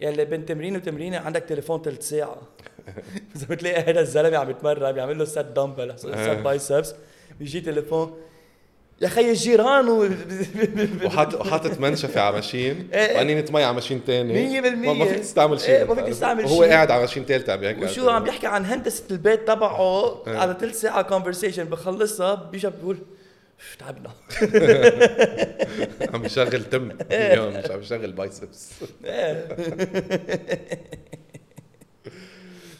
يلي 0.00 0.24
بين 0.24 0.46
تمرين 0.46 0.76
وتمرينه 0.76 1.18
عندك 1.18 1.42
تليفون 1.42 1.82
ثلث 1.82 2.08
ساعة 2.08 2.36
إذا 3.36 3.46
بتلاقي 3.50 3.82
هذا 3.90 4.00
الزلمة 4.00 4.36
عم 4.38 4.50
يتمرن 4.50 4.92
بيعمل 4.92 5.18
له 5.18 5.24
set 5.24 5.46
dumbbell 5.46 5.98
set 5.98 6.14
biceps 6.38 6.94
بيجي 7.38 7.60
تليفون 7.60 8.16
يا 9.00 9.08
خي 9.08 9.30
الجيران 9.30 9.88
و... 9.88 10.08
وحاطط 11.06 11.40
وحاطط 11.40 11.80
منشفة 11.80 12.20
على 12.20 12.34
machine 12.34 12.88
إيه. 12.94 13.14
وقنينة 13.16 13.44
مي 13.50 13.64
على 13.64 13.74
machine 13.74 14.04
تاني 14.04 14.32
مية 14.32 14.60
بالمية. 14.60 14.92
ما 14.92 15.04
فيك 15.04 15.18
تستعمل 15.18 15.60
شيء 15.60 15.74
إيه، 15.74 15.84
ما 15.84 15.94
فيك 15.94 16.04
تستعمل 16.04 16.48
شيء. 16.48 16.64
قاعد 16.64 16.90
على 16.90 17.00
machine 17.00 17.24
ثالثه 17.24 17.52
عم 17.52 17.64
يحكي 17.64 17.84
وشو 17.84 18.10
عم 18.10 18.24
بيحكي 18.24 18.46
عن 18.46 18.64
هندسة 18.66 19.04
البيت 19.10 19.48
تبعه 19.48 20.22
إيه. 20.26 20.36
على 20.38 20.56
ثلث 20.60 20.80
ساعة 20.80 21.02
conversation 21.02 21.64
بخلصها 21.64 22.34
بيجي 22.34 22.70
بيقول 22.70 22.96
"أوف، 22.96 23.06
تعبنا 23.78 24.10
عم 26.14 26.24
يشغل 26.24 26.64
تم. 26.64 26.90
اليوم 27.10 27.52
مش 27.58 27.70
عم 27.70 27.80
يشغل 27.80 28.12
biceps. 28.12 28.70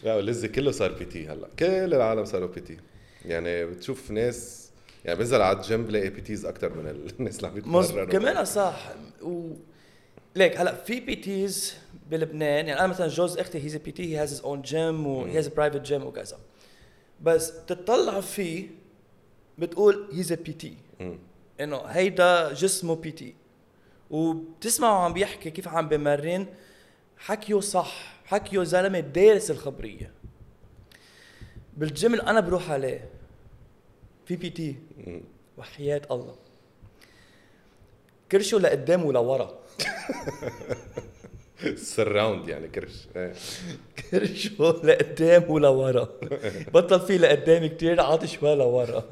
لا 0.05 0.15
واللذة 0.15 0.49
كله 0.49 0.71
صار 0.71 0.93
PT 0.93 1.29
هلا. 1.29 1.49
كل 1.59 1.95
العالم 1.95 2.25
صاروا 2.25 2.49
PT. 2.49 2.77
يعني 3.25 3.67
بتشوف 3.67 4.11
ناس 4.11 4.69
يعني 5.05 5.19
بنزل 5.19 5.41
على 5.43 5.57
الجيم 5.57 5.85
بلاقي 5.87 6.11
PTs 6.11 6.45
أكثر 6.47 6.69
من 6.75 6.87
الناس 7.21 7.37
اللي 7.37 7.49
عم. 7.49 7.59
يتمرنوا. 7.59 8.05
كمان 8.05 8.45
صح 8.45 8.93
و 9.23 9.51
ليك 10.37 10.57
هلا 10.61 10.75
في 10.75 11.01
PTs 11.01 11.75
بلبنان. 12.11 12.69
يعني 12.69 12.79
أنا 12.79 12.87
مثلا 12.87 13.09
جوز 13.09 13.39
أختي 13.39 13.65
he's 13.65 13.77
PT 13.77 13.91
he 13.93 14.03
has 14.15 14.23
own 14.23 14.41
gym 14.41 14.63
و 14.63 15.07
he 15.07 15.39
has 15.39 15.49
private 15.49 15.81
gym 15.81 16.03
وكذا. 16.07 16.39
بس 17.23 17.53
تطلع 17.67 18.21
فيه 18.21 18.67
بتقول 19.59 20.09
he's 20.13 20.33
PT. 20.33 20.75
إنه 21.61 21.77
هيدا 21.77 22.53
جسمه 22.53 22.95
PT 22.95 23.35
وبتسمعه 24.11 25.05
عم 25.05 25.13
بيحكي 25.13 25.51
كيف 25.51 25.69
عم 25.69 25.89
بمرن. 25.89 26.47
حكيه 27.19 27.61
صح. 27.61 28.13
حكيه 28.25 28.63
زلمة 28.63 29.01
دارس 29.01 29.51
الخبرية. 29.51 30.11
بالجيم 31.77 32.15
اللي 32.15 32.27
أنا 32.27 32.41
بروح 32.41 32.71
عليه 32.71 33.09
في 34.27 34.37
PT. 34.37 34.77
وحياة 35.59 36.03
الله. 36.11 36.35
كرشه 38.33 38.59
لقدام 38.59 39.05
ولورا 39.05 39.59
surround 41.75 42.49
يعني 42.53 42.69
كرش. 42.69 43.07
إيه. 43.17 43.33
كرشه 44.11 44.81
لقدام 44.85 45.51
ولورا 45.51 46.09
بطل 46.75 47.01
فيه 47.01 47.17
لقدام 47.19 47.67
كتير 47.67 48.01
عاطي 48.01 48.27
شوي 48.27 48.55
لورا 48.55 49.05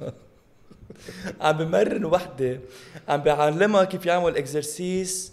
عم 1.40 1.56
بمرن 1.58 2.04
وحدة 2.04 2.60
عم 3.08 3.20
بيعلمها 3.22 3.84
كيف 3.84 4.06
يعمل 4.06 4.36
exercise 4.36 5.32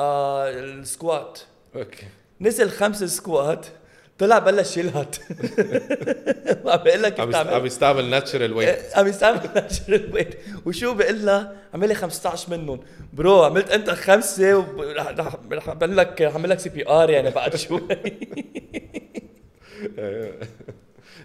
آه 0.00 0.50
ال 0.50 0.63
squat. 0.63 1.38
okay. 1.76 2.06
نزل 2.40 2.70
خمس 2.70 3.04
squat 3.04 3.66
طلع 4.18 4.38
بلش 4.38 4.76
يلهت. 4.76 5.16
وعم 6.64 6.78
بقول 6.84 7.02
لك 7.02 7.12
كيف 7.14 7.20
عم 7.20 7.34
عم 7.36 7.44
تعمل 7.44 7.66
يستعمل 7.66 8.10
natural 8.10 8.52
weight 8.52 8.78
عم 8.94 9.06
يستعمل 9.08 9.40
natural 9.54 10.10
weight 10.14 10.34
وشو 10.66 10.94
بقول 10.94 11.26
لها؟ 11.26 11.56
عمل 11.74 11.88
لي 11.88 11.94
15 11.94 12.50
منهم. 12.50 12.80
bro 13.12 13.42
عملت 13.44 13.70
أنت 13.70 13.90
خمسة 13.90 14.58
ورح 14.58 15.06
رح 15.08 15.36
رح 15.52 15.68
أعمل 15.68 15.96
لك 15.96 16.22
أعمل 16.22 16.50
لك 16.50 16.58
CPR 16.58 17.10
يعني 17.10 17.30
بعد 17.30 17.56
شوي. 17.56 17.80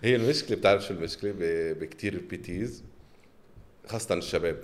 هي 0.03 0.15
المشكلة 0.15 0.57
بتعرف 0.57 0.83
شو 0.85 0.93
المشكلة؟ 0.93 1.31
ب- 1.31 1.79
بكتير 1.79 2.21
PTs 2.29 2.83
خاصة 3.87 4.15
الشباب. 4.15 4.57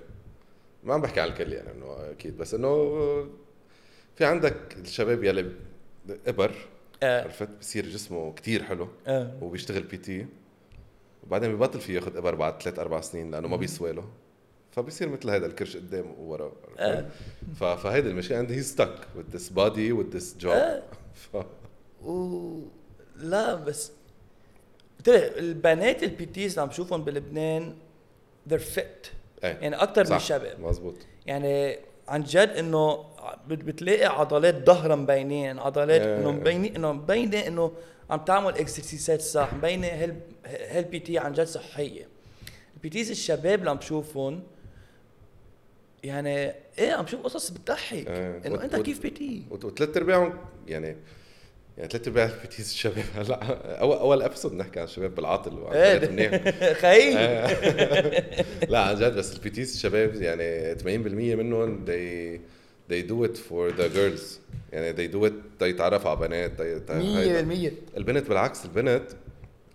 ما 0.84 0.94
عم 0.94 1.02
بحكي 1.02 1.20
على 1.22 1.32
الكل 1.32 1.54
يعني 1.54 1.72
إنه 1.72 2.12
أكيد 2.12 2.38
بس 2.38 2.54
إنه 2.54 2.70
في 4.16 4.26
عندك 4.26 4.78
الشباب 4.78 5.24
يلي 5.24 5.52
ابر 6.28 6.52
آه، 7.04 7.24
عرفت؟ 7.24 7.50
بصير 7.60 7.86
جسمه 7.86 8.34
كتير 8.34 8.64
حلو 8.64 8.88
آه. 9.08 9.38
وبيشتغل 9.42 9.84
PT 9.84 10.26
وبعدين 11.24 11.56
ببطل 11.56 11.80
فيه 11.80 11.96
ياخذ 11.96 12.18
ابر 12.18 12.36
بعد 12.36 12.62
ثلاث 12.62 12.80
أربع 12.80 13.02
سنين 13.02 13.32
لأنه 13.32 13.48
ما 13.48 13.58
بيسوى 13.58 13.92
له 13.92 14.10
فبصير 14.72 15.10
مثل 15.10 15.30
هذا 15.30 15.46
الكرش 15.46 15.78
قدام 15.78 16.14
وورا 16.20 16.52
آه. 16.78 17.06
فهيدي 17.60 18.10
المشكلة. 18.10 18.38
عندي 18.38 18.56
he's 18.56 18.62
stuck 18.62 18.96
with 19.18 19.36
this 19.36 19.50
body 19.50 19.92
with 19.92 20.18
this 20.18 20.44
job. 20.44 20.48
آه. 20.48 20.84
ف... 21.34 21.38
و 22.06 22.60
لا 23.16 23.56
بس 23.56 23.92
لك 25.00 25.10
البنات 25.38 26.04
ال 26.04 26.26
PTs 26.26 26.52
اللي 26.52 26.62
عم 26.62 26.68
بشوفهم 26.68 27.04
بلبنان 27.04 27.76
they're 28.50 28.76
fit. 28.78 29.08
إيه. 29.44 29.58
يعني 29.62 29.76
أكثر 29.76 30.10
من. 30.10 30.16
الشباب. 30.16 30.60
مزبوط 30.60 30.96
يعني 31.26 31.78
عن 32.08 32.24
جد 32.24 32.50
إنه 32.50 33.06
بت- 33.48 33.64
بتلاقي 33.64 34.06
عضلات 34.06 34.66
ظهرها 34.66 34.96
مبينين 34.96 35.60
عضلات 35.60 36.02
إيه. 36.02 36.18
إنه 36.18 36.32
مبينين 36.32 36.76
إنه 36.76 36.92
مبينة 36.94 37.48
إنه 37.48 37.72
عم 38.10 38.20
تعمل 38.20 38.58
exercise 38.58 39.15
ات 39.15 39.22
صح 39.22 39.54
مبينة 39.54 39.88
هال 39.88 40.20
هال 40.46 41.00
PT 41.00 41.18
عن 41.18 41.34
جد 41.34 41.44
صحية. 41.48 42.08
ال 42.76 42.90
PTs 42.90 43.10
الشباب 43.12 43.60
اللي 43.60 43.70
عم 43.70 43.78
بشوفهم 43.78 44.44
يعني 46.04 46.54
إيه 46.80 46.92
عم 46.94 47.08
شوف 47.08 47.22
قصص 47.22 47.50
بتضحك. 47.50 48.08
إيه. 48.08 48.42
إنه 48.46 48.64
أنت 48.64 48.76
كيف 48.76 49.02
PT 49.02 49.44
وثلاث 49.52 49.98
أرباعهم 49.98 50.34
يعني 50.68 50.96
يعني 51.80 51.92
ثلاث 51.92 52.08
أرباع 52.08 52.26
ال 52.26 52.37
PTs 52.37 52.70
الشباب. 52.70 53.04
هلا 53.18 53.40
اول 53.82 53.98
أول 53.98 54.22
episode 54.22 54.54
نحكي 54.54 54.80
عن 54.80 54.86
الشباب 54.86 55.16
بالعاطل 55.16 55.68
إيه. 55.74 56.52
خيي 56.82 57.14
لا 58.72 58.80
عن 58.80 58.96
جد 58.96 59.16
بس 59.16 59.34
ال 59.36 59.45
PTs 59.45 59.74
الشباب 59.74 60.16
يعني 60.16 60.76
80% 60.76 61.38
منهم 61.38 61.86
they 61.86 62.40
they 62.94 63.04
do 63.10 63.28
it 63.30 63.38
for 63.38 63.72
the 63.82 63.96
girls. 63.98 64.22
يعني 64.74 64.94
they 64.94 65.14
do 65.14 65.30
it 65.30 65.34
تيتعرفوا 65.60 66.10
على 66.10 66.20
بنات 66.28 66.52
تي- 66.62 66.80
تي- 66.80 67.18
هيدا. 67.18 67.70
100% 67.70 67.98
البنت 67.98 68.30
بالعكس 68.30 68.66
البنت 68.66 69.04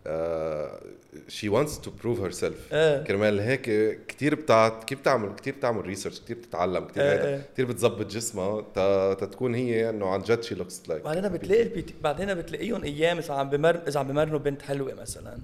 آه 0.07 0.81
she 1.29 1.49
wants 1.49 1.71
to 1.87 1.89
prove 2.03 2.19
herself 2.29 2.73
إيه 2.73 3.03
كرمال 3.05 3.41
هيك 3.41 3.63
كثير 4.09 4.35
بتاع 4.35 4.69
كيف 4.69 5.01
بتعمل 5.01 5.35
كثير 5.37 5.55
بتعمل 5.55 5.87
research 5.87 6.21
كثير 6.21 6.37
بتتعلم 6.37 6.85
كثير 6.85 7.03
إيه 7.03 7.13
هيدا 7.13 7.29
إيه. 7.29 7.43
كثير 7.55 7.67
بتظبط 7.67 8.07
جسمها 8.07 8.61
تا- 8.75 9.15
تتكون 9.15 9.55
هي 9.55 9.91
إنه 9.91 10.07
عن 10.09 10.23
جد 10.23 10.43
she 10.43 10.55
looks 10.55 10.83
like 10.89 11.03
بعدين 11.05 11.29
بتلاقي 11.29 11.63
ال 11.63 11.83
PT 11.83 11.95
بعدين 12.03 12.35
بتلاقيهم 12.35 12.85
أيام 12.85 13.19
إذا 13.19 13.35
عم 13.35 13.51
بمر 13.51 13.81
إذا 13.89 14.01
عم 14.01 14.09
بمرنوا 14.09 14.39
بنت 14.39 14.63
حلوة 14.63 14.95
مثلا 14.95 15.39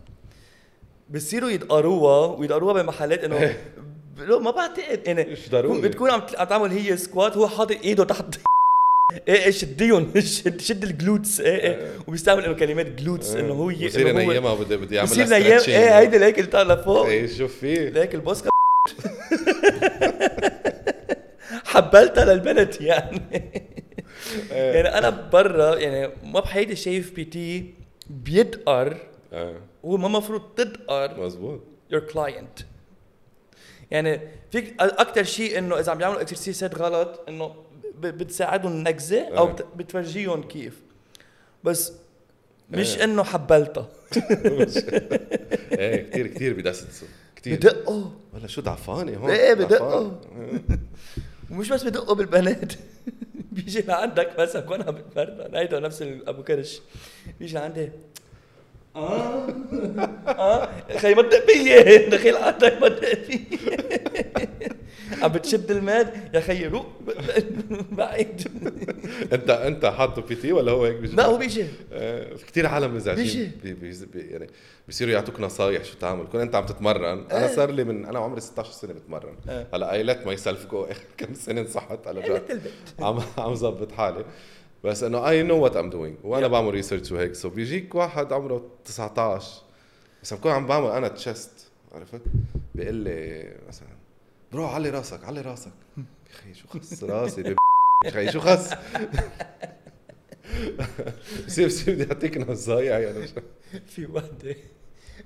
بصيروا 1.10 1.50
يدقروها 1.50 2.26
ويدقروها 2.36 2.82
بمحلات 2.82 3.24
إنه 3.24 3.54
ما 4.44 4.50
بعتقد 4.50 5.06
يعني 5.06 5.24
مش 5.32 5.50
ضروري. 5.50 5.80
بتكون 5.80 6.10
عم 6.10 6.20
تعمل 6.20 6.70
هي 6.70 6.96
squat 6.96 7.36
هو 7.36 7.48
حاطط 7.48 7.76
إيده 7.84 8.04
تحت 8.04 8.24
إيه 9.28 9.44
إيه 9.44 9.50
شديهم 9.50 10.20
شد 10.20 10.60
شد 10.60 10.84
الجلوتس. 10.84 11.40
إيه 11.40 11.62
إيه. 11.62 11.90
وبيستعمل 12.06 12.44
انه 12.44 12.54
كلمات 12.54 12.86
جلوتس 12.86 13.30
إنه 13.34 13.54
هو 13.54 13.66
بصير 13.66 14.06
ينيمها 14.06 14.54
بده 14.54 14.76
بده 14.76 14.96
يعمل 14.96 15.08
بصير 15.08 15.26
نيام 15.26 15.60
إيه 15.68 15.98
هيدي 15.98 16.18
لهيك 16.18 16.38
اللي 16.38 16.50
طالع 16.50 16.74
لفوق. 16.74 17.06
إيه 17.06 17.26
شوف 17.26 17.56
فيه. 17.56 17.88
لهيك 17.88 18.14
البوسكا 18.14 18.50
حبلتها 21.64 22.24
للبنت 22.24 22.80
يعني. 22.80 23.22
يعني 24.50 24.98
أنا 24.98 25.10
برا 25.10 25.76
يعني 25.76 26.12
ما 26.24 26.40
بحياتي 26.40 26.76
شايف 26.76 27.12
بي 27.14 27.24
تي 27.24 27.74
بيدقر 28.10 28.96
هو 29.84 29.96
ما 29.96 30.08
مفروض 30.08 30.42
تدقر 30.56 31.20
مزبوط 31.20 31.60
your 31.94 32.12
client. 32.14 32.62
يعني 33.90 34.20
فيك 34.50 34.74
أكثر 34.80 35.24
شيء 35.24 35.58
إنه 35.58 35.78
إذا 35.78 35.92
عم 35.92 35.98
بيعملوا 35.98 36.20
اكسرسيسات 36.20 36.74
غلط 36.78 37.20
إنه 37.28 37.54
بتساعدهم 38.00 38.82
نكزه 38.88 39.28
أو. 39.38 39.46
بت- 39.46 39.66
بتفرجيهم 39.76 40.42
كيف. 40.42 40.80
بس 41.64 41.92
مش 42.70 42.98
آه. 42.98 43.04
إنه 43.04 43.22
حبلتها 43.22 43.88
إيه 45.72 46.10
كثير 46.10 46.26
كثير 46.26 46.52
بدسسوا 46.54 47.08
كثير 47.36 47.56
بدقوا 47.56 48.04
ولا 48.34 48.46
شو 48.46 48.60
ضعفانة 48.60 49.16
هون؟ 49.16 49.30
إيه، 49.30 49.54
بدقوا. 49.54 50.08
ضعفانة. 50.08 50.60
ومش 51.50 51.68
بس 51.72 51.82
بدقوا 51.84 52.14
بالبنات. 52.14 52.72
بيجي 53.52 53.80
لعندك 53.82 54.40
مثلا 54.40 54.84
عم 54.86 54.94
بتمرن 54.94 55.54
هيدا 55.56 55.80
نفس 55.80 56.02
ابو 56.02 56.42
كرش. 56.42 56.80
بيجي 57.40 57.54
لعندي 57.54 57.90
آه. 58.96 59.46
آه. 60.28 60.68
خي 60.98 61.14
ما 61.14 61.22
تدق 61.22 61.46
فيي. 61.46 61.98
دخيل 62.12 62.36
عندك 62.36 62.78
ما 62.82 62.88
تدق 62.88 63.14
فيي. 63.14 63.40
عم 65.22 65.32
بتشد 65.32 65.70
الماد 65.70 66.34
يا 66.34 66.40
خيي 66.40 66.66
روق. 66.66 66.86
بعيد. 67.92 68.42
أنت 69.32 69.50
أنت 69.50 69.86
حاطه 69.86 70.22
PT 70.22 70.52
ولا 70.52 70.72
هو 70.72 70.84
هيك 70.84 70.96
بيجي 70.96 71.16
لا 71.16 71.26
هو 71.26 71.36
بيجي 71.36 71.64
آه، 71.92 72.34
في 72.34 72.46
كثير 72.46 72.66
عالم 72.66 72.86
بيجي. 72.86 72.96
مزعجين 72.96 73.52
بي 73.62 73.72
بي 73.72 74.06
بي 74.12 74.20
يعني 74.20 74.46
بيصيروا 74.86 75.12
يعطوك 75.12 75.40
نصايح 75.40 75.84
شو 75.84 75.94
تعمل. 76.00 76.26
كون 76.26 76.40
أنت 76.40 76.54
عم 76.54 76.66
تتمرن. 76.66 77.04
أنا 77.30 77.48
إيه. 77.48 77.56
صار 77.56 77.70
لي 77.70 77.84
من 77.84 78.04
أنا 78.04 78.18
عمري 78.18 78.40
16 78.40 78.72
سنة 78.72 78.92
بتمرن. 78.92 79.34
إيه. 79.48 79.66
هلأ 79.74 79.92
I 79.92 80.02
let 80.02 80.26
myself 80.26 80.66
go 80.66 80.86
كم 81.18 81.34
سنة 81.34 81.60
انصحت 81.60 82.08
هلا 82.08 82.26
البيت 82.26 82.60
عم 83.00 83.18
عم 83.38 83.54
ظبط 83.54 83.92
حالي. 83.92 84.24
بس 84.84 85.02
انه 85.02 85.28
I 85.28 85.42
know 85.42 85.58
what 85.62 85.76
I'm 85.76 85.90
doing 85.90 86.16
وأنا 86.24 86.46
Yeah. 86.46 86.50
بعمل 86.50 86.70
research 86.70 87.12
وهيك 87.12 87.34
so 87.34 87.48
بيجيك 87.50 87.94
واحد 87.94 88.32
عمره 88.32 88.70
19 88.84 89.62
بس 90.22 90.34
بكون 90.34 90.52
عم 90.52 90.66
بعمل 90.66 90.90
أنا 90.90 91.08
chest 91.08 91.50
عرفت؟ 91.92 92.20
بيقول 92.74 92.94
لي 92.94 93.52
مثلا 93.68 93.88
bro 94.52 94.66
علي 94.66 94.90
راسك 94.90 95.24
علي 95.24 95.40
راسك. 95.40 95.72
يا 95.98 96.04
أخي 96.34 96.54
شو 96.54 96.68
خص 96.68 97.04
راسي؟ 97.04 97.40
يا 98.04 98.08
أخي 98.10 98.32
شو 98.32 98.40
خص 98.40 98.70
بصير 101.46 101.66
بصير 101.66 101.94
بدي 101.94 102.12
أعطيك 102.12 102.36
نصايح 102.38 102.96
يعني. 102.96 103.26
في 103.92 104.06
وحدة. 104.06 104.56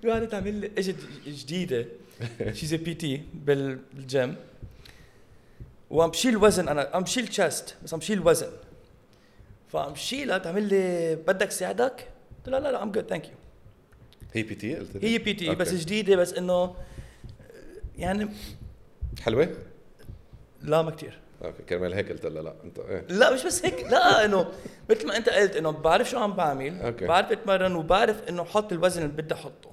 في 0.02 0.08
وحده 0.08 0.24
تعمل 0.24 0.54
لي 0.54 0.70
اجت 0.78 0.96
جديدة. 1.26 1.86
she's 2.52 2.74
PT 2.74 2.94
بال 2.94 3.22
gym. 3.34 4.36
وعم 5.90 6.10
بشيل 6.10 6.36
وزن 6.36 6.68
أنا 6.68 6.90
عم 6.94 7.02
بشيل 7.02 7.28
chest 7.28 7.74
بس 7.84 7.94
عم 7.94 8.00
بشيل 8.00 8.26
وزن. 8.26 8.50
فعم 9.74 9.94
شيلها 9.94 10.38
تعمل 10.38 10.62
لي 10.62 11.14
بدك 11.16 11.50
ساعدك؟ 11.50 12.08
قلت 12.38 12.48
لها 12.48 12.60
لا 12.60 12.72
لا 12.72 12.82
I'm 12.82 12.92
good 12.92 13.06
thank 13.08 13.28
you 13.28 13.34
هي 14.32 14.42
PT 14.42 14.76
قلت 14.76 14.96
لي؟ 14.96 15.08
هي 15.08 15.18
PT 15.18 15.54
بس. 15.54 15.72
جديدة 15.74 16.16
بس 16.16 16.32
إنه 16.32 16.74
يعني 17.96 18.28
حلوة؟ 19.22 19.48
لا 20.62 20.82
ما 20.82 20.90
كتير 20.90 21.18
okay 21.44 21.62
كرمال 21.62 21.94
هيك 21.94 22.12
قلت 22.12 22.26
لها 22.26 22.42
لا 22.42 22.54
أنت 22.64 22.78
إيه 22.78 23.06
لا 23.08 23.34
مش 23.34 23.46
بس 23.46 23.64
هيك 23.64 23.84
لا 23.84 24.24
إنه 24.24 24.50
مثل 24.90 25.06
ما 25.06 25.16
أنت 25.16 25.28
قلت 25.28 25.56
إنه 25.56 25.70
بعرف 25.70 26.10
شو 26.10 26.18
عم 26.18 26.32
بعمل 26.32 26.80
okay. 26.80 27.06
بعرف 27.06 27.32
أتمرن 27.32 27.74
وبعرف 27.74 28.28
إنه 28.28 28.44
حط 28.44 28.72
الوزن 28.72 29.02
اللي 29.02 29.22
بدي 29.22 29.34
احطه 29.34 29.70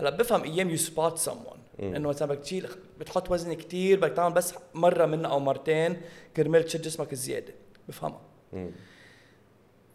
هلأ 0.00 0.10
بفهم 0.10 0.44
أيام 0.44 0.70
you 0.70 0.76
spot 0.76 1.18
someone 1.18 1.58
إنه 1.80 2.08
مثلا 2.08 2.28
بدك 2.28 2.40
تشيل 2.40 2.68
بتحط 3.00 3.30
وزن 3.30 3.52
كتير 3.52 4.00
بدك 4.00 4.12
تعمل 4.16 4.34
بس 4.34 4.54
مرة 4.74 5.06
منه 5.06 5.28
أو 5.28 5.40
مرتين 5.40 6.00
كرمال 6.36 6.64
تشد 6.64 6.82
جسمك 6.82 7.14
زيادة 7.14 7.54
بفهمها. 7.88 8.20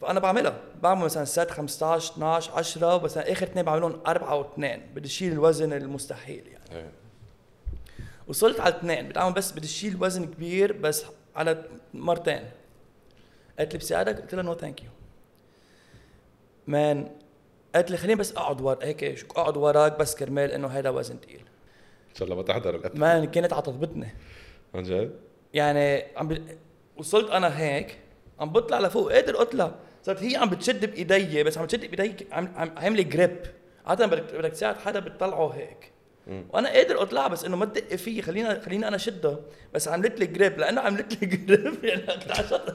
فأنا 0.02 0.20
بعملها. 0.20 0.60
بعمل 0.82 1.06
مثلا 1.06 1.26
set 1.26 1.52
15 1.52 2.14
12 2.14 2.52
10 2.54 2.98
بس 2.98 3.18
آخر 3.18 3.46
اثنين 3.46 3.66
بعملهم 3.66 4.02
أربعة 4.08 4.36
واثنين 4.36 4.82
بدي 4.96 5.08
اشيل 5.08 5.32
الوزن 5.32 5.74
المستحيل 5.74 6.48
يعني. 6.48 6.66
إيه. 6.72 6.92
وصلت 8.28 8.60
على 8.60 8.76
اثنين 8.76 9.10
بدي 9.10 9.20
اعمل 9.20 9.34
بس 9.34 9.52
بدي 9.52 9.66
اشيل 9.66 10.04
وزن 10.04 10.26
كبير 10.26 10.74
بس 10.74 11.06
على 11.36 11.64
مرتين. 11.94 12.44
قالت 13.60 13.74
لي 13.74 13.80
بساعدك؟ 13.80 14.22
قلت 14.22 14.36
لها 14.36 14.44
no 14.44 14.54
thank 14.54 14.84
you 14.84 14.90
man 16.68 17.12
قالت 17.76 17.92
لي 17.92 17.98
خليني 17.98 18.20
بس 18.20 18.32
أقعد 18.32 18.62
ورا. 18.62 18.86
هيك 18.86 19.04
أقعد 19.30 19.58
وراك 19.58 20.00
بس 20.00 20.16
كرمال 20.16 20.52
إنه 20.52 20.68
هذا 20.68 20.90
وزن 20.90 21.18
ثقيل 21.18 21.46
إن 22.10 22.16
شاء 22.16 22.24
الله 22.24 22.36
ما 22.36 22.44
تحضر 22.44 22.76
ال 22.76 22.83
ep 22.83 22.98
man 22.98 23.26
كانت 23.26 23.54
عتضبطني 23.54 24.08
عن 24.76 24.84
جد؟ 24.84 25.20
يعني 25.54 26.04
عم 26.18 26.28
ب... 26.28 26.58
وصلت 26.98 27.32
أنا 27.32 27.60
هيك 27.60 28.00
عم 28.40 28.52
بطلع 28.52 28.80
لفوق. 28.80 29.14
قادر 29.14 29.42
اطلع 29.42 29.76
صارت 30.08 30.24
هي 30.24 30.36
عم 30.36 30.50
بتشد 30.50 30.86
بإيدي 30.86 31.44
بس 31.44 31.58
عم 31.58 31.66
تشد 31.66 31.92
بإيدي 31.96 32.28
عم 32.32 32.52
عم 32.56 32.72
عامله 32.78 33.04
جريب 33.04 33.38
عادة 33.86 34.06
بدك 34.06 34.36
بدك 34.36 34.52
تساعد 34.52 34.78
حدا 34.78 35.00
بتطلعه 35.00 35.48
هيك. 35.50 35.92
مم. 36.28 36.46
وأنا 36.54 36.70
قادر 36.70 37.02
أطلع 37.02 37.28
بس 37.28 37.46
إنه 37.46 37.58
ما 37.58 37.66
تدق 37.66 37.96
فيي 37.96 38.22
خلينا 38.22 38.60
خليني 38.60 38.88
أنا 38.88 38.98
شدها 38.98 39.40
بس 39.74 39.88
عملت 39.88 40.20
لي 40.20 40.26
جريب 40.26 40.60
لأنه 40.60 40.82
عملت 40.82 41.22
لي 41.22 41.28
جريب 41.36 41.84
يعني 41.86 42.04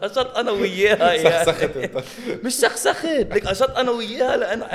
عشت 0.03 0.19
أنا 0.37 0.51
وياها 0.51 1.13
يعني. 1.13 1.45
سخسخت 1.45 1.71
مش 2.45 2.55
سخسخت. 2.55 3.07
لك 3.07 3.47
عشت 3.47 3.63
أنا 3.71 3.91
وياها 3.91 4.37
لأنه 4.37 4.67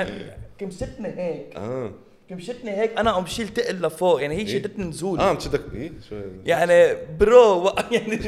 كمشتني 0.58 1.08
هيك. 1.08 1.56
آه. 1.56 1.92
كمشتني 2.28 2.70
هيك 2.70 2.98
أنا 2.98 3.10
عم 3.10 3.24
بشيل 3.24 3.48
تقل 3.48 3.82
لفوق 3.82 4.22
يعني 4.22 4.34
هي 4.34 4.40
إيه؟ 4.40 4.46
شدتني 4.46 4.84
نزول 4.84 5.20
آه 5.20 5.28
عم 5.28 5.36
تشدك 5.36 5.74
إيه؟ 5.74 5.92
شو؟ 6.08 6.20
يعني 6.44 6.96
bro 7.20 7.68
يعني 7.92 8.20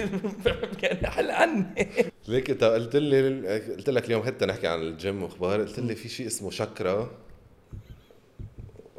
يعني 0.82 1.06
حل 1.06 1.30
عني 1.30 1.88
ليك 2.28 2.50
أنت 2.50 2.64
قلت 2.64 2.96
لي 2.96 3.58
قلت 3.58 3.90
لك 3.90 4.04
اليوم 4.04 4.22
حتى 4.22 4.46
نحكي 4.46 4.66
عن 4.66 4.80
الجيم 4.80 5.22
وأخبار 5.22 5.60
قلت 5.60 5.78
لي 5.78 5.94
في 5.94 6.08
شيء 6.08 6.26
اسمه 6.26 6.50
شكرا 6.50 7.10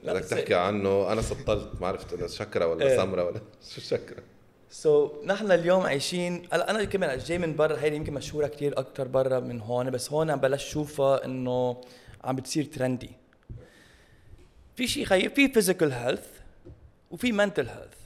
بدك 0.03 0.25
تحكي 0.25 0.53
عنه. 0.53 1.11
أنا 1.11 1.21
سطلت 1.21 1.81
ما 1.81 1.87
عرفت 1.87 2.13
إذا 2.13 2.27
شكرا 2.27 2.65
ولا 2.65 2.85
إيه. 2.85 2.97
سمرة 2.97 3.23
ولا 3.23 3.41
شو 3.75 3.81
chakra 3.81 4.23
so 4.69 5.07
so, 5.07 5.25
نحن 5.25 5.51
اليوم 5.51 5.81
عايشين 5.81 6.43
هلا 6.53 6.71
أنا 6.71 6.83
كمان 6.83 7.17
جاي 7.17 7.37
من 7.37 7.55
برا 7.55 7.77
هيدي 7.79 7.95
يمكن 7.95 8.13
مشهورة 8.13 8.47
كتير 8.47 8.79
أكثر 8.79 9.07
برا 9.07 9.39
من 9.39 9.61
هون 9.61 9.89
بس 9.89 10.11
هون 10.11 10.29
عم 10.29 10.39
بلش 10.39 10.71
شوفها 10.71 11.25
إنه 11.25 11.81
عم 12.23 12.35
بتصير 12.35 12.63
trendy 12.63 13.20
في 14.75 14.87
شيء 14.87 15.05
خي 15.05 15.29
في 15.29 15.47
physical 15.47 15.91
health 15.91 16.27
وفي 17.11 17.31
mental 17.31 17.69
health 17.69 17.97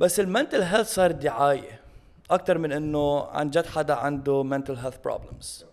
بس 0.00 0.20
ال 0.20 0.26
mental 0.26 0.62
health 0.62 0.94
صار 0.94 1.12
دعاية 1.12 1.80
أكثر 2.30 2.58
من 2.58 2.72
إنه 2.72 3.24
عن 3.24 3.50
جد 3.50 3.66
حدا 3.66 3.94
عنده 3.94 4.42
mental 4.42 4.74
health 4.76 4.96
problems 5.04 5.64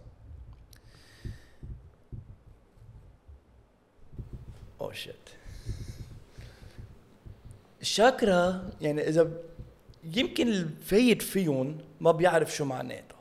oh 4.81 4.93
shit 4.93 5.15
ال 7.81 7.94
chakra 7.94 8.69
يعني 8.81 9.07
إذا 9.07 9.31
يمكن 10.03 10.47
الفايت 10.47 11.21
فيهم 11.21 11.77
ما 12.01 12.11
بيعرف 12.11 12.55
شو 12.55 12.65
معناتها 12.65 13.18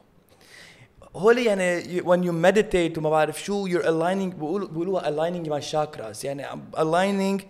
هول 1.16 1.38
يعني 1.38 1.82
when 2.02 2.18
you 2.24 2.32
meditate 2.32 2.98
وما 2.98 3.10
بعرف 3.10 3.44
شو 3.44 3.68
you're 3.68 3.82
aligning 3.84 4.34
بيقولوا 4.34 4.68
بيقولوها 4.68 5.02
aligning 5.10 5.46
my 5.48 5.64
chakras. 5.72 6.24
يعني 6.24 6.46
aligning 6.76 7.42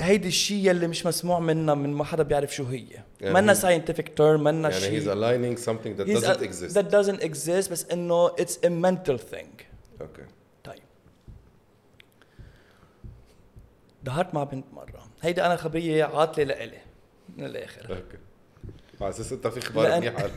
هيدي 0.00 0.28
الشيء 0.28 0.70
يلي 0.70 0.88
مش 0.88 1.06
مسموع 1.06 1.38
منا 1.40 1.74
من 1.74 1.92
ما 1.94 2.04
حدا 2.04 2.22
بيعرف 2.22 2.54
شو 2.54 2.64
هي. 2.64 2.86
يعني 3.20 3.34
منا 3.34 3.54
scientific 3.54 4.04
term 4.18 4.20
منا 4.40 4.68
يعني 4.70 4.80
شيء 4.80 5.00
he's 5.00 5.04
aligning 5.04 5.62
something 5.64 5.98
that 6.00 6.06
He's 6.06 6.22
doesn't 6.22 6.40
a- 6.40 6.44
exist. 6.44 6.74
that 6.78 6.90
doesn't 6.90 7.22
exist 7.22 7.70
بس 7.70 7.84
إنه 7.92 8.28
it's 8.28 8.56
a 8.64 8.68
mental 8.68 9.18
thing. 9.34 9.62
okay 10.00 10.22
طيب. 10.64 10.82
ظهرت 14.06 14.34
مع 14.34 14.44
بنت 14.44 14.64
مرة. 14.72 15.06
هيدي 15.22 15.42
أنا 15.42 15.56
خبرية 15.56 16.04
عاطلة 16.04 16.44
لإلي 16.44 16.78
من 17.36 17.44
الآخر. 17.44 17.90
okay 17.90 18.18
على 19.00 19.10
أساس 19.10 19.32
انت 19.32 19.46
في 19.46 19.58
أخبار 19.58 19.96
منيحه 20.00 20.22
على 20.22 20.30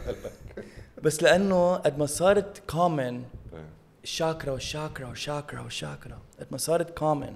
بس 1.04 1.24
لأنه 1.24 1.76
قد 1.76 1.98
ما 1.98 2.06
صارت 2.06 2.62
common 2.70 3.24
إيه. 3.54 3.66
الشاكرا 4.04 4.52
والشاكرا 4.52 5.08
والشاكرا 5.08 5.62
والشاكرا 5.62 6.20
قد 6.40 6.48
ما 6.52 6.58
صارت 6.58 6.98
common 6.98 7.36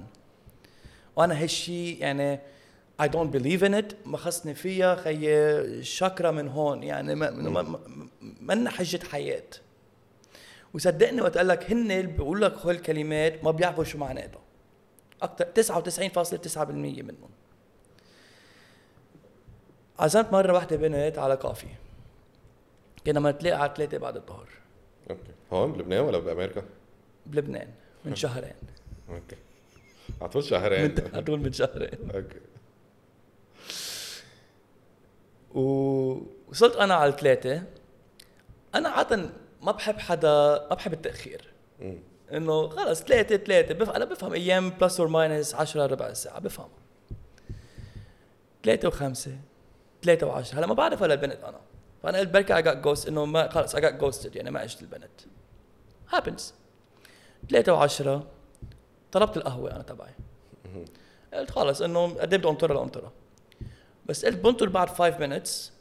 وأنا 1.15 1.43
هالشي 1.43 1.93
يعني 1.93 2.39
I 3.01 3.05
don't 3.05 3.31
believe 3.37 3.61
in 3.63 3.73
it 3.81 3.95
ما 4.05 4.17
خصني 4.17 4.53
فيها 4.53 4.95
خي 4.95 5.29
الشاكرا 5.29 6.31
من 6.31 6.47
هون 6.47 6.83
يعني 6.83 7.15
ما 7.15 7.29
ما- 7.31 7.61
ما- 7.61 7.79
منا 8.41 8.69
حجة 8.69 8.99
حياة. 9.11 9.43
وصدقني 10.73 11.21
وقت 11.21 11.37
قال 11.37 11.47
لك 11.47 11.71
هن 11.71 11.91
اللي 11.91 12.07
بيقول 12.11 12.41
لك 12.41 12.53
هول 12.57 12.75
الكلمات 12.75 13.43
ما 13.43 13.51
بيعرفوا 13.51 13.83
شو 13.83 13.97
معناتها 13.97 14.39
أكثر 15.21 15.45
99.9% 15.45 17.01
منهم. 17.03 17.29
عزمت 19.99 20.33
مرة 20.33 20.53
واحدة 20.53 20.75
بنت 20.75 21.17
على 21.17 21.37
كافي. 21.37 21.67
كنا 23.05 23.19
بنتلاقى 23.19 23.61
على 23.61 23.73
ثلاثة 23.75 23.97
بعد 23.97 24.15
الظهر. 24.15 24.47
أوكي. 25.09 25.31
هون 25.53 25.71
بلبنان 25.71 25.99
ولا 25.99 26.17
بأمريكا؟ 26.17 26.63
بلبنان 27.25 27.67
من 28.05 28.15
شهرين. 28.15 28.53
أوكي. 29.09 29.35
على 30.21 30.29
طول 30.29 30.43
شهرين. 30.43 30.95
على 31.13 31.23
طول 31.23 31.39
من 31.39 31.53
شهرين. 31.53 32.11
أوكي. 32.15 32.39
ووصلت 35.53 36.75
أنا 36.75 36.93
على 36.93 37.09
الثلاثة 37.09 37.63
أنا 38.75 38.89
عادة 38.89 39.29
ما 39.61 39.71
بحب 39.71 39.99
حدا 39.99 40.67
ما 40.69 40.75
بحب 40.75 40.93
التأخير. 40.93 41.53
إنه 42.31 42.69
خلص 42.69 43.03
ثلاثة 43.03 43.37
ثلاثة 43.37 43.73
بف... 43.73 43.89
أنا 43.89 44.05
بفهم 44.05 44.33
أيام 44.33 44.69
plus 44.69 44.99
or 44.99 45.09
minus 45.09 45.55
10 45.55 45.85
ربع 45.85 46.13
ساعة 46.13 46.39
بفهم. 46.39 46.69
ثلاثة 48.63 48.87
وخمسة 48.87 49.37
ثلاثة 50.03 50.27
وعشرة. 50.27 50.59
هلا 50.59 50.67
ما 50.67 50.73
بعرف 50.73 51.01
ولا 51.01 51.13
البنت 51.13 51.43
أنا. 51.43 51.59
فانا 52.03 52.17
قلت 52.19 52.29
بركي 52.29 52.55
I 52.55 52.61
got 52.61 53.05
ghost 53.05 53.07
إنه 53.07 53.25
ما 53.25 53.49
خلص 53.49 53.75
I 53.75 53.81
got 53.81 53.99
ghosted 54.01 54.35
يعني 54.35 54.51
ما 54.51 54.63
اجت 54.63 54.81
البنت. 54.81 55.21
happens 56.09 56.53
ثلاثة 57.49 57.73
وعشرة 57.73 58.27
طلبت 59.11 59.37
القهوة 59.37 59.71
أنا 59.71 59.83
تبعي. 59.83 60.13
قلت 61.33 61.51
خلص 61.51 61.81
إنه 61.81 62.07
قد 62.07 62.33
إيه 62.33 62.39
بدي 62.39 62.49
انطرها 62.49 62.75
لانطرها 62.75 63.11
بس 64.05 64.25
قلت 64.25 64.37
بنطر 64.37 64.69
بعد 64.69 64.89
5 64.89 65.17
minutes 65.17 65.71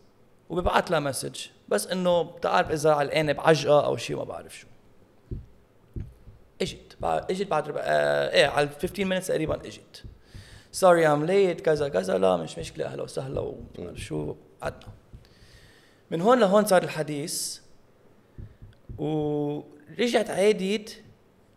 وببعث 0.49 0.91
لها 0.91 1.01
مسج 1.01 1.47
بس 1.69 1.87
إنه 1.87 2.23
بتعرف 2.23 2.71
إذا 2.71 2.93
علقانه 2.93 3.33
بعجقه 3.33 3.85
أو 3.85 3.97
شيء 3.97 4.17
ما 4.17 4.25
بعرف 4.25 4.59
شو. 4.59 4.67
إجت. 6.63 6.97
إجت 7.03 7.47
بعد 7.47 7.69
ربع 7.69 7.81
آه 7.85 8.31
إيه 8.31 8.47
على 8.47 8.69
15 8.69 9.21
minutes 9.21 9.27
تقريبا 9.27 9.67
إجت. 9.67 10.05
sorry 10.73 11.07
I'm 11.07 11.25
late 11.25 11.61
كذا 11.61 11.89
كذا. 11.89 12.19
لا 12.19 12.37
مش 12.37 12.59
مشكلة. 12.59 12.85
أهلا 12.85 13.03
وسهلا 13.03 13.41
وما 13.41 13.97
شو. 13.97 14.37
قعدنا 14.63 14.89
من 16.13 16.21
هون 16.21 16.41
لهون 16.41 16.65
صار 16.65 16.83
الحديث 16.83 17.59
ورجعت 18.99 20.31
عاديت 20.31 20.95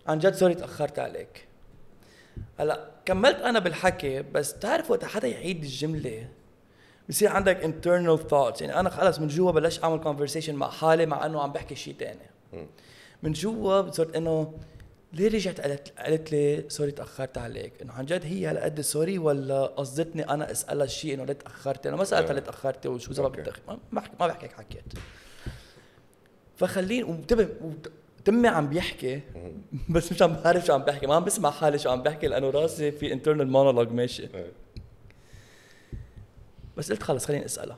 عن 0.08 0.20
جد 0.20 0.34
sorry 0.34 0.56
تأخرت 0.56 1.00
عليك. 1.00 1.48
هلا 2.60 2.90
كملت 3.06 3.42
أنا 3.42 3.60
بالحكي 3.60 4.22
بس 4.22 4.60
تعرف 4.60 4.92
وقت 4.92 5.06
حدا 5.06 5.28
يعيد 5.28 5.64
الجملة 5.64 6.30
بصير 7.10 7.30
عندك 7.30 7.62
internal 7.62 8.32
thoughts. 8.32 8.62
يعني 8.62 8.80
أنا 8.80 8.90
خلص 8.90 9.20
من 9.20 9.28
جوا 9.28 9.52
بلشت 9.52 9.84
أعمل 9.84 10.04
conversation 10.04 10.50
مع 10.50 10.70
حالي 10.70 11.06
مع 11.06 11.26
إنه 11.26 11.42
عم 11.42 11.52
بحكي 11.52 11.76
شيء 11.76 11.96
تاني. 12.00 12.68
من 13.24 13.32
جوا 13.32 13.92
صرت 13.92 14.16
إنه 14.16 14.54
ليه 15.16 15.28
رجعت 15.28 15.62
قالت 15.62 16.00
قالت 16.00 16.32
لي 16.32 16.66
sorry 16.68 16.92
تأخرت 16.92 17.38
عليك. 17.38 17.74
إنه 17.82 17.94
عن 17.94 18.06
جد 18.06 18.26
هي 18.26 18.46
هالقد 18.46 18.82
sorry 18.82 19.18
ولا 19.18 19.66
قصدتني 19.66 20.30
أنا 20.30 20.52
أسألها 20.52 20.86
شيء 20.86 21.14
إنه 21.14 21.26
ليه 21.26 21.34
تأخرتي؟ 21.34 21.90
أنا 21.90 21.98
ما 21.98 22.04
سألتها 22.04 22.34
ليه 22.34 22.42
تأخرتي 22.42 22.88
وشو 22.88 23.14
سبب 23.14 23.40
ما 23.68 23.78
ما 23.92 24.02
بحكي 24.02 24.12
ما 24.20 24.28
بحكي 24.28 24.46
هيك 24.46 24.54
حكيت. 24.54 24.84
فخليني 26.58 27.04
وانتبه 27.04 27.50
تمي 28.26 28.48
عم 28.48 28.70
بيحكي 28.70 29.22
بس 29.90 30.12
مش 30.12 30.22
عم 30.22 30.34
بعرف 30.34 30.66
شو 30.66 30.74
عم 30.74 30.84
بحكي 30.84 31.08
ما 31.08 31.16
عم 31.16 31.24
بسمع 31.24 31.52
حالي 31.52 31.80
شو 31.80 31.90
عم 31.90 32.04
بحكي 32.04 32.28
لأنه 32.28 32.50
راسي 32.50 32.92
في 32.92 33.14
internal 33.14 33.48
monologue 33.48 33.92
ماشي. 33.92 34.24
إيه. 34.24 34.52
بس 36.78 36.92
قلت 36.92 37.04
خلص 37.04 37.26
خليني 37.26 37.46
أسألها. 37.46 37.78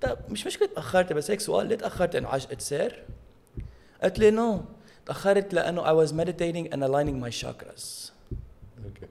طيب 0.00 0.16
مش 0.28 0.46
مشكلة 0.46 0.68
تاخرت 0.68 1.12
بس 1.12 1.30
هيك 1.30 1.40
سؤال 1.40 1.66
ليه 1.66 1.76
تاخرت 1.76 2.14
إنه 2.14 2.28
عجقت 2.28 2.60
سير 2.60 3.02
قالت 4.02 4.18
لي 4.18 4.30
no 4.30 4.64
تاخرت 5.06 5.54
لأنه 5.54 5.82
I 5.82 6.06
was 6.06 6.12
meditating 6.12 6.72
and 6.72 6.82
aligning 6.82 7.20
my 7.26 7.30
chakras. 7.44 8.12
أوكي 8.84 9.06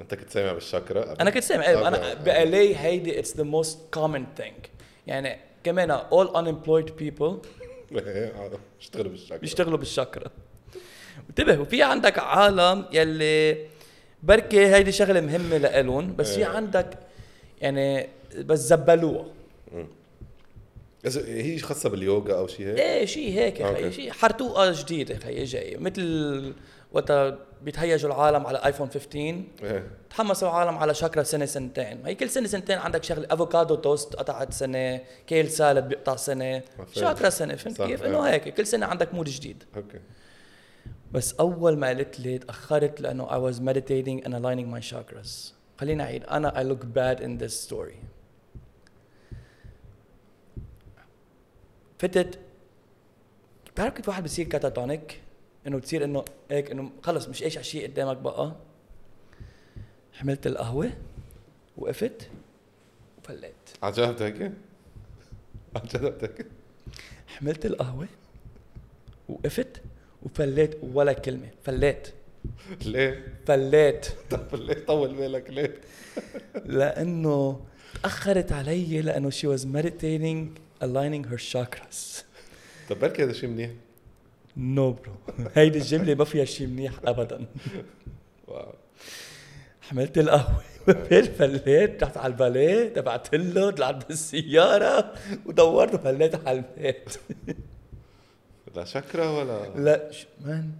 أنت 0.00 0.14
كنت 0.14 0.30
سامع 0.30 0.52
بالشاكرا؟ 0.52 1.16
أنا 1.20 1.30
كنت 1.30 1.42
سامع. 1.42 1.66
أيوه 1.66 1.88
أنا. 1.88 2.14
بالي 2.14 2.76
هيدي 2.76 3.18
it's 3.18 3.36
the 3.36 3.42
most 3.42 3.78
common 3.94 4.26
thing 4.36 4.56
يعني 5.06 5.38
كمان 5.64 5.98
all 5.98 6.28
unemployed 6.28 6.90
people 7.02 7.46
اشتغلوا 8.80 9.10
بالشاكرا 9.12 9.38
بيشتغلوا 9.38 9.78
بالشاكرا 9.78 10.30
انتبه 11.30 11.60
وفي 11.60 11.82
عندك 11.82 12.18
عالم 12.18 12.84
يلي 12.92 13.66
بركي 14.22 14.66
هيدي 14.66 14.92
شغلة 14.92 15.20
مهمة 15.20 15.56
لإلهم 15.56 16.16
بس 16.16 16.34
في 16.34 16.38
إيه. 16.38 16.46
عندك 16.46 16.98
يعني 17.60 18.08
بس 18.38 18.58
زبلوها. 18.58 19.26
هي 21.26 21.58
خاصة 21.58 21.88
باليوغا 21.88 22.38
أو 22.38 22.46
شيء 22.46 22.66
هيك؟ 22.66 22.78
إيه 22.78 23.04
شيء 23.06 23.32
هيك 23.38 23.60
yeah. 23.60 23.74
خيي 23.74 23.92
شيء 23.92 24.12
حرتوقة 24.12 24.82
جديدة 24.82 25.18
خيي 25.18 25.44
جاي 25.44 25.76
مثل 25.76 26.54
وقت 26.92 27.12
بيتهيجوا 27.62 28.10
العالم 28.10 28.46
على 28.46 28.58
ايفون 28.64 28.88
15 28.88 29.42
إيه. 29.62 29.90
تحمسوا 30.10 30.48
العالم 30.48 30.78
على 30.78 30.94
شاكرا 30.94 31.22
سنة 31.22 31.44
سنتين. 31.44 32.06
هي 32.06 32.14
كل 32.14 32.30
سنة 32.30 32.46
سنتين 32.46 32.78
عندك 32.78 33.04
شغلة 33.04 33.26
avocado 33.30 33.74
toast 33.74 34.16
قطعت 34.16 34.52
سنة 34.52 35.00
kale 35.26 35.50
salad 35.50 35.88
بيقطع 35.88 36.16
سنة. 36.16 36.62
شاكرا 36.92 37.30
سنة 37.30 37.54
فهمت 37.54 37.82
كيف؟ 37.82 38.02
إيه. 38.02 38.08
إنه 38.08 38.20
هيك 38.20 38.54
كل 38.54 38.66
سنة 38.66 38.86
عندك 38.86 39.14
mode 39.14 39.28
جديد. 39.28 39.64
أوكي. 39.76 40.00
بس 41.12 41.34
أول 41.34 41.76
ما 41.76 41.86
قالت 41.86 42.20
لي 42.20 42.38
تأخرت 42.38 43.00
لأنه 43.00 43.26
I 43.28 43.52
was 43.52 43.56
meditating 43.58 44.26
and 44.26 44.34
aligning 44.34 44.76
my 44.76 44.92
chakras. 44.92 45.52
خليني 45.78 46.02
أعيد 46.02 46.24
أنا 46.24 46.50
I 46.50 46.74
look 46.74 46.84
bad 46.84 47.24
in 47.24 47.44
this 47.44 47.68
story. 47.70 47.96
فتت 52.02 52.38
بتعرف 53.74 53.94
كيف 53.94 54.08
واحد 54.08 54.24
بصير 54.24 54.46
catatonic 54.46 55.20
إنه 55.66 55.76
بتصير 55.78 56.04
إنه 56.04 56.24
هيك 56.50 56.70
إنه 56.70 56.90
خلص 57.02 57.28
مش 57.28 57.42
إيش 57.42 57.58
شيء 57.58 57.86
قدامك 57.86 58.16
بقى 58.16 58.52
حملت 60.12 60.46
القهوة 60.46 60.90
وقفت 61.78 62.28
وفليت 63.18 63.54
عن 63.82 63.92
جد 63.92 64.22
هيك؟ 64.22 64.42
عن 65.76 65.82
جد 65.94 66.18
هيك؟ 66.22 66.46
حملت 67.26 67.66
القهوة 67.66 68.08
وقفت 69.28 69.82
وفليت 70.22 70.76
ولا 70.82 71.12
كلمة 71.12 71.48
فليت 71.64 72.08
ليه؟ 72.84 73.38
فليت 73.46 74.06
طب 74.30 74.54
ليه 74.54 74.86
طول 74.86 75.14
بالك 75.14 75.50
ليه؟ 75.50 75.74
لأنه 76.64 77.60
تأخرت 78.02 78.52
علي 78.52 79.02
لأنه 79.02 79.30
she 79.30 79.56
was 79.56 79.62
meditating 79.64 80.58
aligning 80.82 81.24
her 81.30 81.38
chakras. 81.52 82.24
طب 82.88 83.00
بركي 83.00 83.24
هذا 83.24 83.32
شيء 83.32 83.48
منيح؟ 83.48 83.70
no 84.56 84.92
bro 84.92 85.12
هيدي 85.54 85.78
الجملة 85.78 86.14
ما 86.14 86.24
فيها 86.24 86.44
شيء 86.44 86.66
منيح 86.66 86.92
ابدا. 87.04 87.46
wow. 88.48 88.74
حملت 89.82 90.18
القهوة 90.18 90.62
فليت 91.38 92.02
رحت 92.02 92.16
على 92.16 92.32
الباليه 92.32 92.88
تبعت 92.88 93.34
له 93.34 93.70
طلعت 93.70 94.08
بالسيارة 94.08 95.14
ودورت 95.46 95.94
وفليت 95.94 96.46
على 96.46 96.58
البيت. 96.58 97.10
لا 98.76 98.84
شكرا 98.84 99.30
ولا 99.30 99.68
لا 99.76 100.10
man 100.40 100.72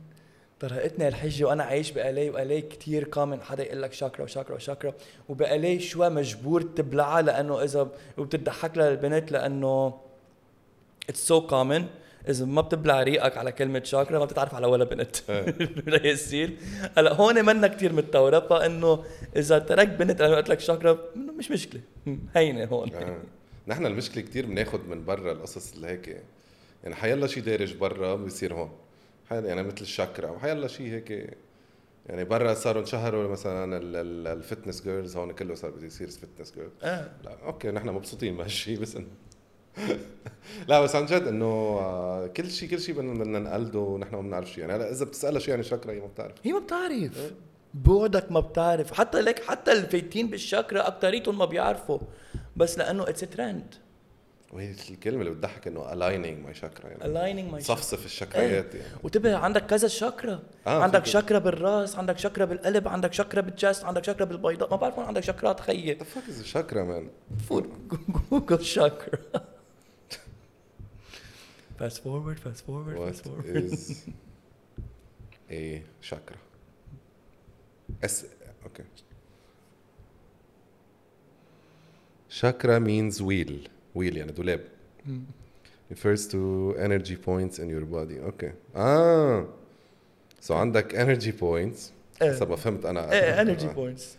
طرقتني 0.62 1.08
الحجه 1.08 1.44
وأنا 1.44 1.64
عايش 1.64 1.90
بقالي 1.90 2.30
وقالي 2.30 2.60
كثير 2.60 3.04
common 3.04 3.42
حدا 3.42 3.62
يقول 3.62 3.82
لك 3.82 3.92
شاكرا 3.92 4.24
وشاكرا 4.24 4.54
وشاكرا 4.54 4.94
وبقالي 5.28 5.80
شوي 5.80 6.08
مجبور 6.08 6.62
تبلعها 6.62 7.22
لأنه 7.22 7.62
إذا 7.62 7.88
وبتضحك 8.18 8.76
لها 8.76 8.88
البنت 8.88 9.32
لأنه 9.32 10.00
it's 11.08 11.26
so 11.28 11.46
common 11.46 11.86
إذا 12.28 12.44
ما 12.44 12.60
بتبلع 12.60 13.02
ريقك 13.02 13.36
على 13.36 13.52
كلمة 13.52 13.82
شاكرا 13.84 14.18
ما 14.18 14.24
بتتعرف 14.24 14.54
على 14.54 14.66
ولا 14.66 14.84
بنت. 14.84 15.16
إيه. 15.30 15.54
ياسين 16.08 16.56
هلأ 16.96 17.12
هون 17.12 17.44
منا 17.44 17.66
كثير 17.66 17.92
متطورة 17.92 18.40
فإنه 18.40 19.04
إذا 19.36 19.58
ترك 19.58 19.88
بنت 19.88 20.20
أنا 20.20 20.36
قلت 20.36 20.48
لك 20.48 20.60
شاكرا 20.60 20.98
مش 21.38 21.50
مشكلة. 21.50 21.80
هينة 22.36 22.64
هون. 22.64 22.94
آه. 22.94 23.18
نحن 23.66 23.86
المشكلة 23.86 24.22
كتير 24.22 24.46
بناخد 24.46 24.88
من 24.88 25.04
برا 25.04 25.32
القصص 25.32 25.72
اللي 25.74 25.86
هيك. 25.86 26.22
يعني 26.82 26.94
حيلا 26.94 27.26
شيء 27.26 27.42
دارج 27.42 27.74
برا 27.74 28.14
بيصير 28.14 28.54
هون. 28.54 28.70
حيلا 29.30 29.48
يعني 29.48 29.62
مثل 29.62 29.80
الشاكرا 29.80 30.30
وحيلا 30.30 30.68
شيء 30.68 30.86
هيك 30.86 31.36
يعني 32.06 32.24
برا 32.24 32.54
صاروا 32.54 32.80
انشهروا 32.82 33.28
مثلا 33.28 33.76
ال- 33.76 33.96
ال- 33.96 34.26
ال 34.26 34.33
fitness 34.33 34.82
girls 34.82 35.16
هون 35.16 35.32
كله 35.32 35.54
صار 35.54 35.70
بده 35.70 35.86
يصير 35.86 36.08
fitness 36.08 36.52
girl 36.54 36.70
آه. 36.82 37.10
لا 37.24 37.36
أوكي 37.44 37.70
نحن 37.70 37.88
مبسوطين 37.88 38.36
بهالشيء 38.36 38.78
بس 38.80 38.96
انه 38.96 39.06
لا 40.68 40.80
بس 40.80 40.96
عن 40.96 41.06
جد 41.06 41.22
إنه 41.26 41.44
آه، 41.44 42.26
كل 42.26 42.50
شيء 42.50 42.68
كل 42.68 42.80
شيء 42.80 42.94
بدنا 42.94 43.12
بدنا 43.14 43.38
نقلده 43.38 43.78
ونحن 43.78 44.14
ما 44.14 44.20
بنعرف 44.22 44.50
شيء 44.50 44.58
يعني 44.60 44.72
هلا 44.72 44.90
إذا 44.90 45.04
بتسألها 45.04 45.40
شو 45.40 45.50
يعني 45.50 45.62
شاكرا 45.62 45.92
هي 45.92 46.00
ما 46.00 46.06
بتعرف. 46.06 46.34
هي 46.42 46.52
ما 46.52 46.58
بتعرف. 46.58 47.32
بعدك 47.74 48.32
ما 48.32 48.40
بتعرف. 48.40 48.92
حتى 48.92 49.20
لك 49.20 49.42
حتى 49.44 49.72
الفايتين 49.72 50.26
بالشاكرا 50.30 50.86
أكتريتهم 50.88 51.38
ما 51.38 51.44
بيعرفوا. 51.44 51.98
بس 52.56 52.78
لأنه 52.78 53.08
it's 53.08 53.20
trend 53.20 53.74
وهي 54.52 54.70
الكلمة 54.90 55.20
اللي 55.20 55.30
بتضحك 55.30 55.66
إنه 55.66 55.84
aligning 55.84 56.44
my 56.44 56.54
شاكرا 56.54 56.88
يعني. 56.88 57.02
Aligning 57.02 57.54
my 57.54 57.62
صفصف 57.64 58.04
الشكريات 58.04 58.74
يعني. 58.74 58.86
وتبه 59.02 59.36
عندك 59.36 59.66
كذا 59.66 59.88
شاكرا 59.88 60.42
آه، 60.66 60.82
عندك. 60.82 61.06
شاكرا 61.06 61.38
بالرأس 61.38 61.96
عندك 61.96 62.18
شاكرا 62.18 62.44
بالقلب 62.44 62.88
عندك 62.88 63.12
شاكرا 63.12 63.40
بالجست 63.40 63.84
عندك 63.84 64.04
شاكرا 64.04 64.24
بالبيضاء. 64.24 64.70
ما 64.70 64.76
بعرف 64.76 64.98
وين 64.98 65.06
عندك 65.06 65.22
شاكرات 65.22 65.60
خيي 65.60 65.98
fuck 65.98 66.28
is 66.28 66.46
a 66.46 66.52
chakra 66.54 66.74
man? 66.84 67.38
فوت 67.48 67.68
جوجل 68.30 68.64
شاكرا 68.64 69.18
fast 71.80 71.98
forward 72.04 72.38
fast 72.46 72.62
forward 72.66 72.96
What 72.98 73.08
fast 73.14 73.24
forward. 73.24 73.46
is 73.56 74.04
a 75.60 75.82
chakra? 76.08 76.36
S 78.02 78.24
okay. 78.66 78.84
Chakra 82.40 82.76
means 82.80 83.20
wheel. 83.28 83.54
Wheel 83.98 84.16
يعني 84.16 84.32
دولاب. 84.32 84.60
Refers 85.92 86.20
to 86.32 86.74
energy 86.78 87.16
points 87.16 87.58
in 87.58 87.68
your 87.68 87.84
body. 87.84 88.18
Okay. 88.30 88.52
Ah. 88.76 89.42
So 90.48 90.50
عندك 90.52 90.94
energy 90.94 91.32
points. 91.40 91.78
إيه. 92.22 92.44
ما 92.44 92.56
فهمت 92.56 92.84
أنا 92.86 93.12
إيه 93.12 93.40
انرجي 93.40 93.66
بوينتس 93.66 94.16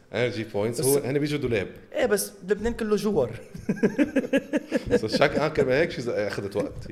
points 0.53 0.79
بس- 0.79 0.85
هو 0.85 0.97
هن 0.97 1.19
بيجوا 1.19 1.39
دولاب 1.39 1.67
إيه 1.95 2.05
بس 2.05 2.31
لبنان 2.49 2.73
كله 2.73 2.95
جوار 2.95 3.29
so 5.01 5.05
الشك 5.05 5.31
آه 5.35 5.47
كمان 5.47 5.71
هيك 5.77 5.91
شيء 5.91 6.03
أخذت 6.27 6.55
وقت 6.55 6.87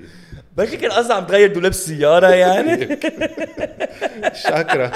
بركي 0.58 0.78
كان 0.78 0.92
قصدي 0.92 1.14
عم 1.14 1.26
تغير 1.26 1.54
دولاب 1.54 1.72
السيارة 1.72 2.28
يعني 2.28 3.00
شاكرا 4.44 4.92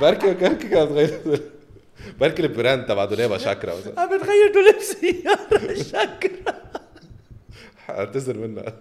بركي 0.00 0.34
بركي 0.34 0.68
كانت 0.68 0.92
غير 0.92 1.40
بركي 2.20 2.42
ال 2.42 2.49
brand 2.49 2.86
تبع 2.86 3.04
دولابها 3.04 3.38
شاكرا 3.48 3.74
مثلا 3.76 4.00
عم 4.00 4.18
بتغير 4.18 4.52
دولاب 4.54 4.74
السيارة 4.76 5.74
شكرا 5.82 6.60
اعتذر 7.90 8.38
منها. 8.38 8.76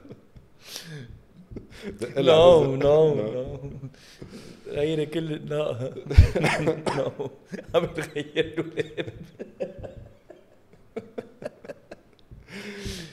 no 2.17 2.75
no 2.75 3.15
no 3.15 3.59
غيري 4.67 5.05
كل 5.05 5.25
لا 5.49 5.93
no 6.97 7.29
عم 7.75 7.85
بتغير 7.85 8.55
دولاب. 8.61 9.13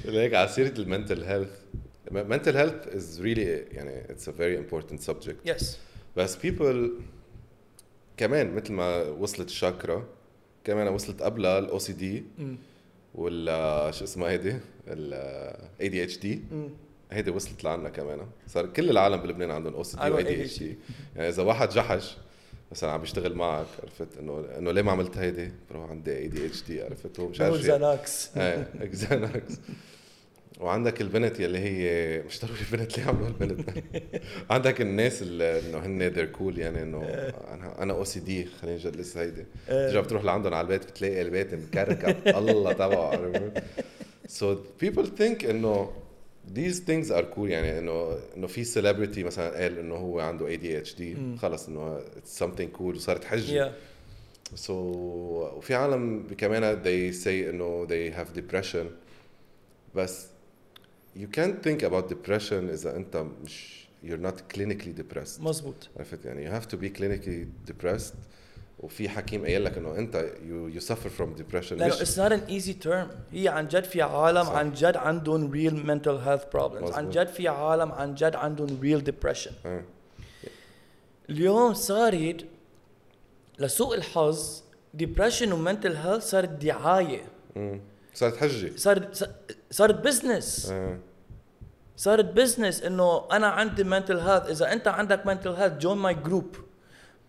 هيك 0.07 0.35
على 0.35 0.49
سيرة 0.49 0.79
ال 0.81 0.87
mental 0.87 1.23
health, 1.25 1.51
mental 2.11 2.55
health 2.55 2.87
is 2.95 3.21
really 3.21 3.75
يعني 3.75 4.03
it's 4.09 4.29
a 4.29 4.33
very 4.33 4.57
important 4.57 5.01
subject. 5.11 5.37
يس 5.47 5.79
بس 6.17 6.37
people 6.37 6.77
كمان 8.17 8.55
مثل 8.55 8.73
ما 8.73 9.03
وصلت 9.03 9.49
الشاكرا 9.49 10.07
كمان 10.67 10.89
وصلت 10.89 11.23
قبلها 11.23 11.59
ال 11.59 11.79
OCD 11.79 12.25
ولا 13.15 13.91
شو 13.91 14.05
اسمها 14.05 14.31
هيدي؟ 14.31 14.57
ال 14.89 15.89
ADHD 15.89 16.43
هيدي 17.13 17.31
وصلت 17.31 17.65
لعنا 17.65 17.89
كمان. 17.89 18.21
صار 18.47 18.67
كل 18.67 18.91
العالم 18.91 19.17
بلبنان 19.17 19.51
عندهم 19.51 19.75
أو 19.75 19.83
سي 19.83 19.97
دي 19.97 20.11
واي 20.11 20.23
دي 20.23 20.43
اتش 20.43 20.59
دي 20.59 20.77
يعني 21.17 21.29
إذا 21.29 21.43
واحد 21.43 21.69
جحش 21.69 22.17
مثلا 22.73 22.91
عم 22.91 23.01
بيشتغل 23.01 23.35
معك 23.35 23.67
عرفت؟ 23.83 24.19
إنه 24.19 24.45
إنه 24.59 24.73
ليه 24.73 24.83
ما 24.83 24.93
عملت 24.93 25.19
هيدي؟ 25.19 25.53
bro 25.71 25.83
عندي 25.83 26.17
ADHD 26.17 26.83
عرفت؟ 26.83 27.21
هو 27.21 27.29
مش 27.29 27.41
عارف 27.41 27.57
Xanax 27.57 28.37
إيه 28.37 28.69
Xanax 28.81 29.55
وعندك 30.61 31.01
البنت 31.01 31.41
يلي 31.41 31.59
هي 31.59 32.23
مش 32.23 32.41
ضروري 32.41 32.61
البنت 32.73 32.99
اللي 32.99 33.09
عملوا 33.09 33.29
البنت 33.29 33.71
عندك 34.51 34.81
الناس 34.81 35.23
اللي 35.23 35.61
إنه 35.61 35.79
هن 35.79 36.03
they're 36.03 36.25
cool 36.25 36.59
يعني 36.59 36.83
إنه 36.83 37.03
أنا 37.53 37.83
أنا 37.83 37.93
OCD 37.93 38.45
خلينا 38.45 38.77
نجلس 38.77 39.17
هيدي. 39.17 39.45
ترجع 39.69 40.01
بتروح 40.01 40.25
لعندهم 40.25 40.55
على 40.55 40.65
البيت 40.65 40.85
بتلاقي 40.91 41.23
البيت 41.23 41.55
مكركب. 41.55 42.17
الله 42.39 42.73
تبعه 42.73 43.53
so 44.29 44.57
people 44.85 45.07
think 45.21 45.45
إنه 45.45 45.91
these 46.55 46.77
things 46.89 47.11
are 47.11 47.25
cool 47.37 47.39
يعني 47.39 47.79
انه 47.79 48.17
إنه 48.37 48.47
في 48.47 48.65
celebrity 48.65 49.19
مثلا 49.19 49.63
قال 49.63 49.79
إنه 49.79 49.95
هو 49.95 50.21
عنده 50.21 50.47
ADHD 50.47 51.17
خلص 51.39 51.69
إنه 51.69 51.99
it's 52.01 52.43
something 52.43 52.79
cool 52.79 52.97
وصارت 52.97 53.25
حجة. 53.25 53.69
Yeah. 53.69 53.73
So 54.67 54.71
وفي 54.71 55.75
عالم 55.75 56.27
كمان 56.39 56.83
they 56.83 57.15
say 57.25 57.27
إنه 57.27 57.87
they 57.87 58.15
have 58.17 58.39
depression. 58.41 58.87
بس 59.95 60.27
you 61.17 61.27
can't 61.37 61.63
think 61.67 61.83
about 61.83 62.09
depression 62.15 62.53
اذا 62.73 62.97
انت 62.97 63.17
مش 63.45 63.87
you're 64.05 64.27
not 64.29 64.57
clinically 64.57 64.93
depressed 65.01 65.41
مزبوط 65.41 65.89
عرفت 65.97 66.25
يعني 66.25 66.51
you 66.51 66.53
have 66.63 66.67
to 66.67 66.77
be 66.77 66.99
clinically 66.99 67.71
depressed 67.73 68.15
وفي 68.81 69.09
حكيم 69.09 69.43
قايل 69.45 69.65
لك 69.65 69.79
انه 69.79 69.99
انت 69.99 70.31
you, 70.49 70.77
you 70.79 70.83
suffer 70.87 71.09
from 71.19 71.41
depression 71.41 71.73
لأنه 71.73 71.95
مش 71.95 72.03
it's 72.03 72.17
not 72.19 72.33
an 72.33 72.51
easy 72.51 72.87
term 72.87 73.07
هي 73.33 73.49
عن 73.49 73.69
جد 73.69 73.85
في 73.85 74.03
عالم 74.03 74.45
صح. 74.45 74.53
عن 74.53 74.73
جد 74.73 74.97
عندهم 74.97 75.53
real 75.53 75.73
mental 75.75 76.27
health 76.27 76.57
problems 76.59 76.93
عن 76.95 77.07
مزبوط. 77.07 77.15
جد 77.19 77.27
في 77.29 77.49
عالم 77.49 77.93
عن 77.93 78.15
جد 78.15 78.37
عندهم 78.37 78.69
real 78.83 79.03
depression 79.11 79.53
آه. 79.67 79.83
اليوم 81.31 81.75
صارت 81.75 82.45
لسوء 83.59 83.95
الحظ 83.97 84.63
depression 85.03 85.49
و 85.53 85.65
mental 85.73 85.95
health 86.05 86.19
صارت 86.19 86.49
دعاية 86.49 87.23
مم. 87.57 87.81
صارت 88.17 88.37
حجة. 88.37 88.77
صارت 88.77 89.31
صارت 89.71 89.95
business 89.95 90.71
آه. 90.71 90.99
صارت 91.97 92.25
business 92.25 92.83
إنه 92.83 93.23
أنا 93.33 93.47
عندي 93.47 93.85
mental 93.85 94.21
health. 94.27 94.49
إذا 94.51 94.73
أنت 94.73 94.89
عندك 94.89 95.23
mental 95.25 95.57
health 95.59 95.85
join 95.85 95.99
my 95.99 96.29
group. 96.29 96.57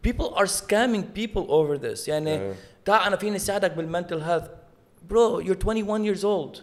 People 0.08 0.36
are 0.36 0.48
scamming 0.48 1.04
people 1.14 1.46
over 1.50 1.78
this. 1.78 2.08
يعني 2.08 2.36
آه. 2.36 2.56
تعال 2.86 3.08
أنا 3.08 3.16
فيني 3.16 3.36
اساعدك 3.36 3.76
بال 3.76 3.87
mental 3.87 4.22
health. 4.22 4.50
Bro 5.10 5.42
you're 5.42 5.66
21 5.66 6.06
years 6.06 6.24
old. 6.24 6.62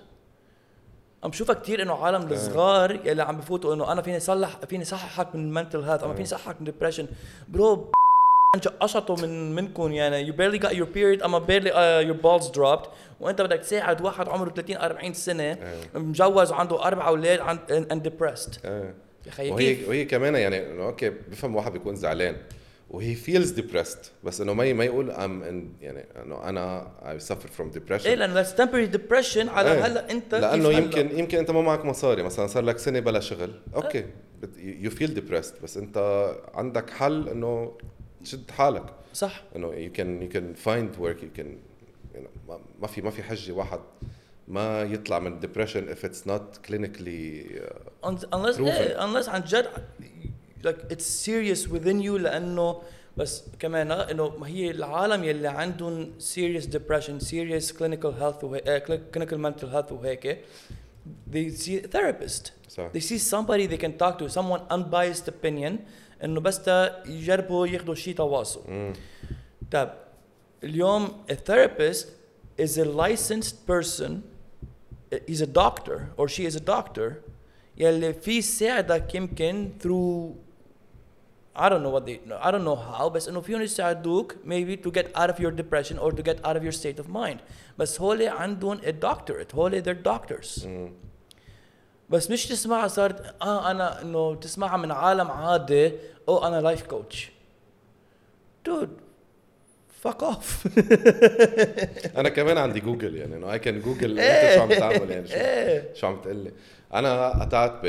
عم 1.24 1.30
بشوفها 1.30 1.54
كثير 1.54 1.82
إنه 1.82 1.94
عالم 1.94 2.32
الصغار 2.32 3.06
يلي 3.06 3.22
عم 3.22 3.36
بفوتوا 3.38 3.74
إنه 3.74 3.92
أنا 3.92 4.02
فيني 4.02 4.20
صلح 4.20 4.56
فيني 4.56 4.84
صلحك 4.84 5.34
من 5.34 5.64
mental 5.64 5.84
health 5.84 6.04
أنا 6.04 6.14
فيني 6.14 6.26
صلحك 6.26 6.56
من 6.60 6.72
depression. 6.72 7.04
برو 7.48 7.92
قشطوا 8.60 9.16
من 9.16 9.54
منكم 9.54 9.92
يعني 9.92 10.32
you 10.32 10.34
barely 10.36 10.58
got 10.66 10.70
your 10.72 10.86
period 10.96 11.24
أما 11.24 11.40
barely 11.46 11.70
uh, 11.70 12.10
your 12.10 12.22
balls 12.26 12.50
dropped 12.56 12.88
وأنت 13.20 13.42
بدك 13.42 13.58
تساعد 13.58 14.00
واحد 14.02 14.28
عمره 14.28 14.50
30 14.50 14.76
40 14.76 15.12
سنة 15.12 15.42
آه. 15.52 15.98
مجوز 15.98 16.52
وعنده 16.52 16.84
أربع 16.84 17.08
أولاد 17.08 17.40
عن- 17.40 17.58
and 17.92 18.08
depressed 18.08 18.58
آه. 18.64 18.94
يا 19.26 19.30
خيي 19.30 19.50
وهي؟ 19.50 19.76
وهي 19.88 20.04
كمان 20.04 20.34
يعني 20.34 20.82
أوكي 20.82 21.10
بفهم 21.10 21.56
واحد 21.56 21.72
بيكون 21.72 21.96
زعلان 21.96 22.36
وهي 22.90 23.16
feels 23.16 23.48
depressed 23.58 24.08
بس 24.24 24.40
إنه 24.40 24.54
ما 24.54 24.72
ما 24.72 24.84
يقول 24.84 25.10
ام 25.10 25.72
يعني 25.80 26.04
إنه 26.22 26.48
أنا 26.48 26.86
I 27.02 27.22
suffer 27.22 27.48
from 27.58 27.76
depression 27.78 28.06
إيه 28.06 28.14
لأنه 28.14 28.42
that's 28.42 28.46
temporary 28.56 28.94
depression 28.96 29.48
على 29.48 29.72
إيه. 29.72 29.86
هلأ 29.86 30.10
أنت 30.10 30.34
لأنه 30.34 30.68
كيف 30.68 30.76
هلأ؟ 30.76 30.78
يمكن 30.78 31.18
يمكن 31.18 31.38
أنت 31.38 31.50
ما 31.50 31.60
معك 31.62 31.84
مصاري 31.84 32.22
مثلا 32.22 32.46
صار 32.46 32.62
لك 32.64 32.78
سنة 32.78 33.00
بلا 33.00 33.20
شغل 33.20 33.52
أوكي 33.76 34.04
you 34.58 34.90
feel 34.90 35.14
depressed 35.14 35.54
بس 35.62 35.76
أنت 35.76 36.28
عندك 36.54 36.90
حل 36.90 37.28
إنه 37.28 37.72
تشد 38.23 38.51
حالك 38.51 38.85
صح 39.13 39.43
انه 39.55 39.67
يو 39.73 39.91
كان 39.91 40.21
يو 40.21 40.29
كان 40.29 40.53
فايند 40.53 40.95
ورك 40.99 41.23
يو 41.23 41.29
كان 41.35 41.57
ما 42.81 42.87
في 42.87 43.01
ما 43.01 43.09
في 43.09 43.23
حجه 43.23 43.51
واحد 43.51 43.79
ما 44.47 44.81
يطلع 44.81 45.19
من 45.19 45.39
depression 45.41 45.95
if 45.95 46.03
it's 46.09 46.25
not 46.25 46.67
clinically 46.69 47.59
uh, 47.59 48.07
Un- 48.07 48.17
unless 48.33 48.55
Proven. 48.57 48.67
إيه 48.67 48.97
unless 49.05 49.29
عن 49.29 49.41
جد 49.43 49.65
like 50.67 50.91
it's 50.93 51.05
serious 51.05 51.67
within 51.71 52.01
you 52.03 52.09
لانه 52.19 52.81
بس 53.17 53.43
كمان 53.59 53.91
آه، 53.91 54.11
انه 54.11 54.29
ما 54.37 54.47
هي 54.47 54.71
العالم 54.71 55.23
يلي 55.23 55.47
عندهم 55.47 56.11
serious 56.19 56.63
depression 56.65 57.23
serious 57.23 57.71
clinical 57.71 58.11
health 58.21 58.43
وهي, 58.43 58.61
uh, 58.61 59.17
clinical 59.17 59.37
mental 59.37 59.67
health 59.73 59.91
وهيك 59.91 60.39
they 61.33 61.49
see 61.49 61.83
a 61.85 61.87
therapist 61.87 62.51
صح 62.69 62.89
they 62.93 62.99
see 63.01 63.17
somebody 63.19 63.67
they 63.67 63.77
can 63.81 63.93
talk 64.03 64.17
to 64.19 64.29
someone 64.37 64.61
unbiased 64.73 65.27
opinion 65.27 65.73
انه 66.24 66.40
بس 66.40 66.62
تا 66.62 67.08
يجربوا 67.08 67.66
ياخذوا 67.66 67.94
شيء 67.94 68.14
تواصل. 68.14 68.92
طيب 69.72 69.88
اليوم 70.64 71.24
therapist 71.48 72.06
is 72.60 72.78
a 72.78 72.84
licensed 72.84 73.56
person 73.70 74.10
he's 75.28 75.42
a 75.42 75.46
doctor 75.46 75.96
or 76.16 76.28
she 76.28 76.44
is 76.50 76.56
a 76.56 76.60
doctor 76.60 77.12
يلي 77.76 78.12
في 78.12 78.38
يساعدك 78.38 79.14
يمكن 79.14 79.70
through 79.82 80.34
I 81.56 81.68
don't 81.68 81.82
know 81.84 81.90
what 81.90 82.04
they 82.06 82.18
I 82.46 82.50
don't 82.50 82.64
know 82.64 82.76
how 82.98 83.08
بس 83.08 83.28
انه 83.28 83.40
فيهم 83.40 83.62
يساعدوك 83.62 84.34
maybe 84.44 84.76
to 84.86 84.90
get 84.90 85.06
out 85.16 85.30
of 85.30 85.38
your 85.40 85.50
depression 85.50 85.98
or 85.98 86.10
to 86.12 86.22
get 86.22 86.38
out 86.44 86.56
of 86.56 86.64
your 86.64 86.72
state 86.72 86.98
of 87.04 87.08
mind 87.08 87.38
بس 87.78 88.00
هول 88.00 88.22
عندهم 88.28 88.78
a 88.78 88.92
doctorate 89.04 89.54
هول 89.54 89.82
they're 89.84 90.08
doctors 90.12 90.66
مم. 90.66 90.92
بس 92.10 92.30
مش 92.30 92.46
تسمعها 92.46 92.88
صارت 92.88 93.34
آه 93.42 93.70
أنا 93.70 94.02
انه 94.02 94.34
تسمعها 94.34 94.76
من 94.76 94.92
عالم 94.92 95.30
عادي 95.30 95.92
أو 96.28 96.46
أنا 96.46 96.60
life 96.60 96.86
coach 96.86 97.30
dude 98.66 98.90
fuck 99.88 100.22
off 100.22 100.66
أنا 102.18 102.28
كمان 102.28 102.58
عندي 102.58 102.80
جوجل 102.80 103.16
يعني 103.16 103.36
إنه 103.36 103.52
I 103.52 103.58
can 103.58 103.80
Google 103.80 104.18
إيه. 104.20 104.30
انت 104.30 104.54
شو 104.54 104.62
عم 104.62 104.68
تعمل 104.80 105.10
يعني 105.10 105.26
شو 105.26 105.34
إيه. 105.34 105.94
شو 105.94 106.06
عم 106.06 106.20
تقول 106.20 106.36
لي 106.36 106.52
أنا 106.94 107.42
قطعت 107.42 107.72
ب 107.82 107.86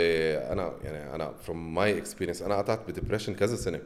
أنا 0.51 0.73
يعني 0.83 1.15
أنا 1.15 1.33
from 1.43 1.75
my 1.75 1.97
experience 1.97 2.41
أنا 2.41 2.57
قطعت 2.57 2.79
ب 2.87 2.92
depression 2.92 3.35
كذا 3.35 3.55
سنة. 3.55 3.79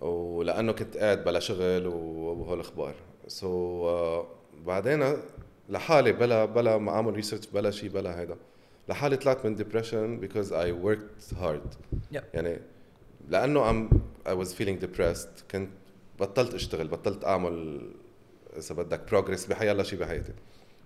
ولأنه 0.00 0.72
كنت 0.72 0.96
قاعد 0.96 1.24
بلا 1.24 1.40
شغل 1.40 1.86
وهول 1.86 2.54
الأخبار. 2.54 2.94
so 3.28 3.46
so, 3.46 4.24
uh, 4.24 4.66
بعدين 4.66 5.16
لحالي 5.68 6.12
بلا 6.12 6.44
بلا 6.44 6.78
ما 6.78 6.92
أعمل 6.92 7.14
research 7.14 7.46
بلا 7.46 7.70
شيء 7.70 7.90
بلا 7.90 8.20
هيدا. 8.20 8.36
لحالي 8.88 9.16
طلعت 9.16 9.46
من 9.46 9.54
depression 9.54 10.28
I 10.50 10.86
worked 10.86 11.34
hard. 11.36 11.76
Yep. 12.14 12.22
يعني 12.34 12.58
لأنه 13.28 13.72
I'm 13.72 13.94
I 14.26 14.34
was 14.34 14.48
feeling 14.52 14.78
depressed. 14.84 15.44
كنت 15.50 15.70
بطلت 16.20 16.54
أشتغل 16.54 16.88
بطلت 16.88 17.24
أعمل 17.24 17.80
إذا 18.56 18.74
بدك 18.74 19.10
progress 19.10 19.46
بحيالله 19.46 19.82
شيء 19.82 19.98
بحياتي. 19.98 20.32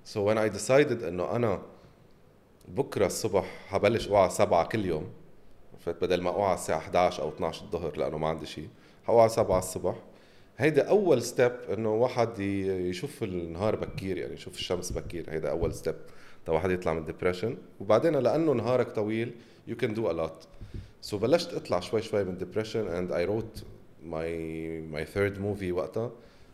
So 0.04 0.16
when 0.16 0.38
I 0.38 0.58
decided 0.58 1.04
إنه 1.04 1.36
أنا 1.36 1.62
بكرة 2.68 3.06
الصبح 3.06 3.44
حبلش 3.68 4.08
اوعى 4.08 4.30
سبعة 4.30 4.66
كل 4.68 4.86
يوم 4.86 5.10
فبدل 5.80 6.22
ما 6.22 6.30
اوعى 6.30 6.54
الساعة 6.54 6.78
11 6.78 7.22
أو 7.22 7.28
12 7.28 7.64
الظهر 7.64 7.96
لأنه 7.96 8.18
ما 8.18 8.28
عندي 8.28 8.46
شيء 8.46 8.68
حوعى 9.04 9.28
7 9.28 9.58
الصبح. 9.58 9.94
هيدا 10.58 10.88
أول 10.88 11.22
step 11.22 11.52
إنه 11.72 11.94
واحد 11.94 12.38
يشوف 12.38 13.22
النهار 13.22 13.76
بكير 13.76 14.18
يعني 14.18 14.34
يشوف 14.34 14.54
الشمس 14.54 14.92
بكير. 14.92 15.30
هيدا 15.30 15.50
أول 15.50 15.74
step 15.74 15.94
تا 16.46 16.52
واحد 16.52 16.70
يطلع 16.70 16.92
من 16.92 17.04
depression 17.04 17.56
وبعدين 17.80 18.16
لأنه 18.16 18.52
نهارك 18.52 18.90
طويل 18.90 19.34
you 19.68 19.74
can 19.74 19.94
do 19.94 20.00
a 20.00 20.12
lot. 20.12 20.46
so 21.02 21.18
so 21.18 21.20
بلشت 21.20 21.54
اطلع 21.54 21.80
شوي 21.80 22.02
شوي 22.02 22.24
من 22.24 22.38
depression 22.38 22.86
and 23.08 23.10
I 23.12 23.28
wrote 23.30 23.60
my 24.04 24.28
my 24.96 25.14
third 25.14 25.38
movie 25.38 25.72
وقتها. 25.72 26.10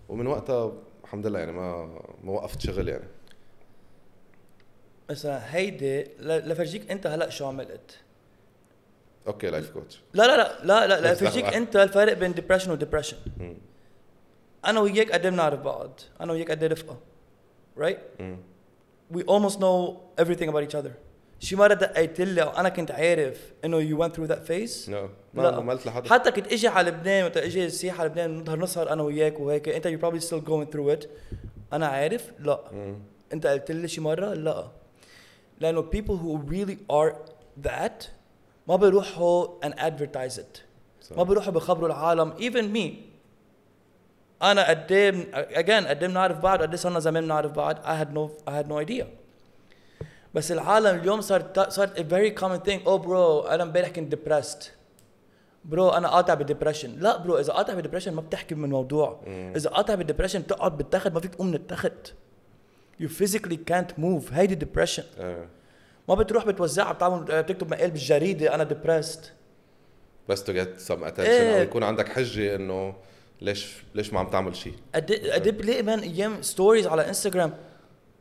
ومن 0.08 0.26
وقتها 0.26 0.72
الحمد 1.04 1.26
لله 1.26 1.38
يعني 1.38 1.52
ما 1.52 1.86
ما 2.24 2.32
وقفت 2.32 2.60
شغل 2.60 2.88
يعني. 2.88 3.08
مثلا 5.10 5.54
هيدي 5.56 6.04
لفرجيك 6.20 6.90
انت 6.90 7.06
هلا 7.06 7.28
شو 7.30 7.46
عملت؟ 7.46 7.98
أوكي 9.26 9.50
life 9.50 9.70
coach 9.70 10.00
لا 10.14 10.26
لا 10.26 10.36
لا 10.36 10.64
لا 10.64 10.86
لا, 10.86 11.00
لا 11.00 11.12
بس 11.12 11.22
لفرجيك. 11.22 11.44
انت 11.44 11.76
الفرق 11.76 12.12
بين 12.12 12.34
depression 12.34 12.70
و 12.70 12.75
depression 12.75 13.16
أنا 14.64 14.80
وياك 14.80 15.12
قد 15.12 15.24
إيه 15.24 15.30
بنعرف 15.30 15.60
بعض. 15.60 16.00
أنا 16.20 16.32
وياك 16.32 16.50
قد 16.50 16.62
إيه 16.62 16.70
رفقه 16.70 16.98
right 17.80 17.98
we 19.14 19.20
almost 19.20 19.56
know 19.58 19.96
everything 20.22 20.48
about 20.48 20.62
each 20.68 20.74
other. 20.82 20.92
شي 21.40 21.56
مرة 21.56 21.74
دقيت 21.74 22.20
لي 22.20 22.42
أو 22.42 22.48
أنا 22.48 22.68
كنت 22.68 22.90
عارف 22.90 23.52
إنه 23.64 23.80
you 23.90 24.00
went 24.00 24.14
through 24.14 24.28
that 24.28 24.48
phase. 24.48 24.88
no 24.88 25.08
ما 25.34 25.42
لا. 25.42 25.50
ما 25.50 25.56
عملت 25.56 25.86
لحدا 25.86 26.10
حتى 26.10 26.30
كنت 26.30 26.52
إجي 26.52 26.68
على 26.68 26.90
لبنان 26.90 27.24
وقت 27.24 27.36
إجي 27.36 27.70
سياحة 27.70 28.00
على 28.00 28.08
لبنان 28.08 28.38
نظهر 28.38 28.58
نسهر 28.58 28.92
أنا 28.92 29.02
وياك 29.02 29.40
وهيك 29.40 29.68
أنت 29.68 29.86
you 29.88 30.00
probably 30.04 30.20
still 30.20 30.40
going 30.50 30.74
through 30.74 30.98
it. 30.98 31.08
أنا 31.72 31.86
عارف؟ 31.86 32.32
لا. 32.38 32.60
مم. 32.72 32.98
أنت 33.32 33.46
قلت 33.46 33.70
لي 33.70 33.88
شي 33.88 34.00
مرة؟ 34.00 34.34
لا. 34.34 34.68
لأنه 35.60 35.82
people 35.82 36.16
who 36.16 36.50
really 36.52 36.76
are 36.92 37.14
that 37.68 38.04
ما 38.68 38.76
بيروحوا 38.76 39.46
and 39.64 39.72
advertise 39.74 40.38
it. 40.38 40.62
صح. 41.00 41.16
ما 41.16 41.22
بيروحوا 41.22 41.52
بخبروا 41.52 41.88
العالم. 41.88 42.32
Even 42.32 42.76
me. 42.76 42.92
أنا 44.42 44.68
قد 44.68 44.92
إيه 44.92 45.12
again 45.32 45.86
قد 45.88 46.02
إيه 46.02 46.08
بنعرف 46.08 46.38
بعض؟ 46.38 46.62
قد 46.62 46.68
إيه 46.68 46.76
صرنا 46.76 47.00
زمان 47.00 47.24
بنعرف 47.24 47.52
بعض؟ 47.52 47.76
I 47.76 48.04
had 48.04 48.14
no 48.14 48.50
I 48.50 48.54
had 48.62 48.68
no 48.68 48.78
idea. 48.88 49.06
بس 50.34 50.52
العالم 50.52 50.98
اليوم 51.00 51.20
صار 51.20 51.52
صارت 51.68 51.98
a 51.98 52.02
very 52.02 52.40
common 52.40 52.68
thing. 52.70 52.86
Oh 52.86 53.06
bro 53.06 53.50
أنا 53.50 53.62
امبارح 53.62 53.88
كنت 53.88 54.14
depressed. 54.14 54.64
bro 55.64 55.88
أنا 55.88 56.08
قاطع 56.08 56.34
بال 56.34 56.45
depression 56.45 56.98
لا 56.98 57.16
bro 57.16 57.38
إذا 57.38 57.52
قاطع 57.52 57.74
بال 57.74 57.81
depression 57.81 58.12
ما 58.14 58.20
بتحكي 58.20 58.54
من 58.54 58.64
الموضوع 58.64 59.20
إذا 59.56 59.70
قاطع 59.70 59.94
بالدبرشن 59.94 60.40
بتقعد 60.42 60.76
بالتخت 60.76 61.08
ما 61.12 61.20
فيك 61.20 61.34
تقوم 61.34 61.46
من 61.46 61.54
التخت. 61.54 62.14
You 63.02 63.06
physically 63.06 63.56
can't 63.70 63.92
move. 64.00 64.32
هيدي 64.32 64.66
depression. 64.66 65.02
آه. 65.18 65.46
ما 66.08 66.14
بتروح 66.14 66.46
بتوزعها 66.46 66.92
بتعمل 66.92 67.24
بتكتب 67.42 67.70
مقال 67.70 67.90
بالجريدة 67.90 68.54
أنا 68.54 68.68
depressed. 68.68 69.20
بس 70.28 70.44
to 70.44 70.52
get 70.52 70.78
some 70.80 71.04
attention 71.04 71.30
إيه. 71.30 71.56
أو 71.58 71.62
يكون 71.62 71.82
عندك 71.82 72.08
حجة 72.08 72.54
إنه 72.54 72.94
ليش 73.40 73.76
ليش 73.94 74.12
ما 74.12 74.20
عم 74.20 74.26
تعمل 74.30 74.56
شيء 74.56 74.74
قد 74.94 75.12
إيه- 75.12 75.32
قد 75.32 75.46
إيه 75.46 75.52
بلاقي 75.52 75.82
man 75.82 75.98
أيام 75.98 76.42
stories 76.42 76.86
على 76.86 77.08
انستغرام 77.08 77.54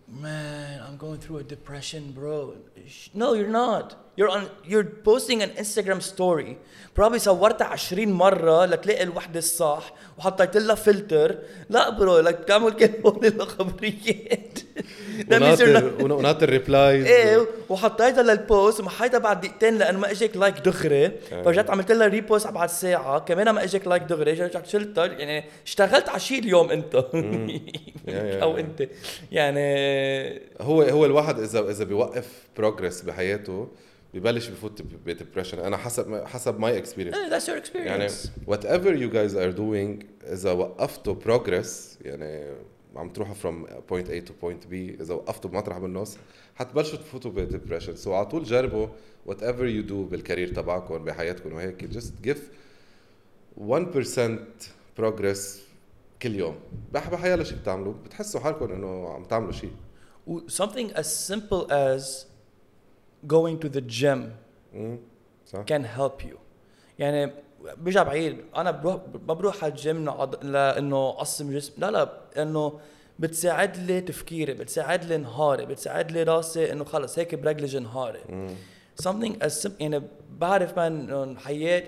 Man, 0.09 0.81
I'm 0.87 0.96
going 0.98 1.18
through 1.24 1.38
a 1.38 1.42
depression, 1.55 2.02
bro. 2.18 2.55
Sh- 2.87 3.09
No, 3.14 3.28
you're 3.38 3.55
not. 3.64 3.87
You're 4.18 4.28
on. 4.37 4.42
You're 4.70 4.85
posting 4.85 5.40
an 5.42 5.50
Instagram 5.62 6.00
story. 6.02 6.59
Probably 6.94 7.18
صورتها 7.18 7.66
20 7.66 8.12
مرة 8.12 8.64
لتلاقي 8.66 9.02
الوحدة 9.02 9.38
الصح 9.38 9.92
وحطيت 10.18 10.57
لها 10.57 10.74
فلتر. 10.74 11.38
لا 11.70 11.90
برو 11.90 12.18
لك 12.18 12.44
تعمل 12.48 12.72
كل 12.72 12.90
هول 13.07 13.26
الخبريات. 13.26 14.59
That 14.77 15.39
means 15.41 15.59
you're 15.59 15.77
not- 15.77 15.83
وناطر 15.83 16.03
ون- 16.03 16.11
وناطر 16.11 16.49
replies 16.49 17.06
إيه 17.11 17.47
وحطيتها 17.69 18.23
لل 18.23 18.42
post 18.42 18.80
ومحيتها 18.79 19.17
بعد 19.17 19.41
دقيقتين 19.41 19.77
لأنه 19.77 19.99
ما 19.99 20.11
إجاك 20.11 20.37
like 20.38 20.56
دغري. 20.59 21.11
فرجعت 21.45 21.69
عملت 21.69 21.91
لها 21.91 22.07
repost 22.08 22.47
بعد 22.47 22.69
ساعة 22.69 23.19
كمان 23.19 23.49
ما 23.49 23.63
إجاك 23.63 23.87
like 23.88 24.03
دغري. 24.03 24.31
رجعت 24.31 24.67
شلتها 24.67 25.05
يعني 25.05 25.43
اشتغلت 25.65 26.09
على 26.09 26.19
شيء 26.19 26.39
اليوم 26.39 26.71
أنت. 26.71 26.95
أو. 28.43 28.57
أنت. 28.57 28.87
يعني 29.31 29.61
هو 30.61 30.81
هو 30.81 31.05
الواحد 31.05 31.39
اذا 31.39 31.59
إذا 31.71 31.83
بيوقف 31.83 32.27
progress 32.58 33.01
بحياته 33.01 33.67
ببلش 34.13 34.47
بفوت 34.47 34.81
ب 35.06 35.10
depression 35.10 35.60
أنا 35.59 35.77
حسب 35.77 36.23
حسب 36.25 36.59
my 36.60 36.77
experience 36.77 37.15
that's 37.15 37.47
your 37.49 37.63
experience. 37.65 37.75
يعني 37.75 38.07
whatever 38.47 38.95
you 38.95 39.10
guys 39.10 39.36
are 39.36 39.51
doing 39.51 40.03
إذا 40.31 40.51
وقفتوا 40.51 41.13
progress 41.13 41.97
يعني 42.05 42.45
عم 42.97 43.10
تروحوا 43.10 43.33
from 43.34 43.67
point 43.89 44.08
A 44.07 44.27
to 44.27 44.34
point 44.41 44.63
B. 44.63 45.01
إذا 45.01 45.13
وقفتوا 45.13 45.49
بمطرح 45.49 45.77
بالنص 45.77 46.17
حتبلشوا 46.55 46.97
تفوتوا 46.97 47.31
ب 47.32 47.37
depression 47.37 47.95
so 47.95 48.13
على 48.13 48.25
طول 48.25 48.43
جربوا 48.43 48.88
whatever 49.25 49.43
you 49.43 49.65
do 49.65 49.82
بال 49.84 50.03
career 50.03 50.47
تبعكم 50.55 50.97
بحياتكم 51.05 51.53
وهيك 51.53 51.83
just 51.84 52.13
give 52.21 52.49
1% 53.57 54.19
progress 54.97 55.63
كل 56.21 56.36
يوم. 56.36 56.55
بح 56.93 57.10
بحيالله 57.10 57.43
شيء 57.43 57.57
بتعملوا 57.57 57.93
بتحسوا 58.05 58.39
حالكم 58.41 58.71
إنه 58.71 59.10
عم 59.10 59.23
تعملوا 59.23 59.51
شيء 59.51 59.71
something 60.47 60.91
as 61.01 61.07
simple 61.31 61.63
as 61.71 62.25
going 63.33 63.57
to 63.65 63.69
the 63.69 63.81
gym 64.01 64.19
مم. 64.73 64.97
صح. 65.45 65.63
can 65.71 65.83
help 65.83 66.23
you. 66.25 66.38
يعني 66.99 67.31
برجع 67.78 68.04
بعيد. 68.04 68.38
أنا 68.56 68.72
بروح 68.72 69.02
ما 69.28 69.34
بروح 69.34 69.63
على 69.63 69.72
الجيم 69.72 70.06
لأنه 70.41 71.10
أقسم 71.10 71.54
جسم. 71.54 71.74
لا 71.78 71.91
لا 71.91 72.41
إنه 72.41 72.80
بتساعد 73.20 73.78
لي 73.78 74.02
تفكيري 74.02 74.54
بتساعد 74.54 75.06
لي 75.06 75.17
نهاري 75.17 75.65
بتساعد 75.65 76.12
لي 76.12 76.24
راسي 76.24 76.72
إنه 76.72 76.84
خلص 76.84 77.20
هيك 77.20 77.36
برجلج 77.36 77.78
نهاري 77.78 78.20
something 79.04 79.43
as 79.43 79.63
simple 79.63 79.72
يعني 79.80 80.04
بعرف 80.30 80.80
من 80.80 80.86
إنه 80.86 81.24
الحياة 81.24 81.84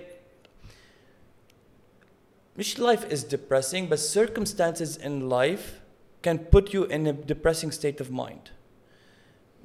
مش 2.58 2.78
life 2.78 3.12
is 3.12 3.24
depressing 3.24 3.90
but 3.90 4.00
circumstances 4.00 4.98
in 4.98 5.30
life 5.30 5.82
can 6.22 6.38
put 6.38 6.74
you 6.74 6.84
in 6.86 7.08
a 7.08 7.14
depressing 7.14 7.72
state 7.72 8.02
of 8.02 8.12
mind. 8.12 8.50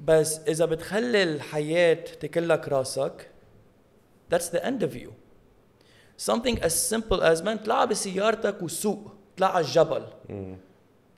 بس 0.01 0.39
إذا 0.39 0.65
بتخلي 0.65 1.23
الحياة 1.23 1.93
تكلك 1.93 2.67
راسك 2.67 3.29
that's 4.33 4.49
the 4.49 4.65
end 4.65 4.83
of 4.83 4.95
you. 4.95 5.09
Something 6.17 6.57
as 6.59 6.73
simple 6.93 7.19
as 7.21 7.41
man 7.41 7.47
اطلع 7.47 7.85
بسيارتك 7.85 8.61
وسوق 8.61 9.11
اطلع 9.35 9.55
على 9.55 9.65
الجبل. 9.65 10.03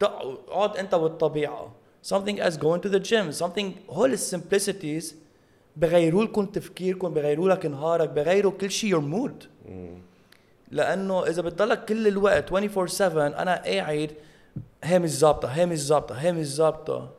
اقعد 0.02 0.78
انت 0.78 0.94
والطبيعه 0.94 1.76
something 2.08 2.40
as 2.40 2.54
going 2.54 2.82
to 2.86 2.90
the 2.90 3.00
gym. 3.10 3.44
Something 3.44 3.66
هول 3.90 4.14
السمبلسيتيز 4.14 5.16
بغيروا 5.76 6.24
لكم 6.24 6.46
تفكيركم 6.46 7.14
بغيروا 7.14 7.50
لك 7.50 7.66
نهارك 7.66 8.10
بغيروا 8.10 8.52
كل 8.52 8.72
شيء 8.72 8.96
your 9.00 9.04
mood. 9.04 9.46
مم. 9.70 9.98
لأنه 10.72 11.28
إذا 11.28 11.42
بتضلك 11.42 11.86
كل 11.86 12.08
الوقت 12.08 12.52
24 12.52 12.88
7 12.88 13.28
أنا 13.28 13.56
قاعد 13.64 14.12
هي 14.84 15.00
مش 15.00 15.10
ظابطة 15.10 15.48
هي 15.48 15.66
مش 15.66 15.80
ظابطة 15.80 16.16
هي 16.16 16.32
مش 16.32 16.48
ظابطة. 16.56 17.10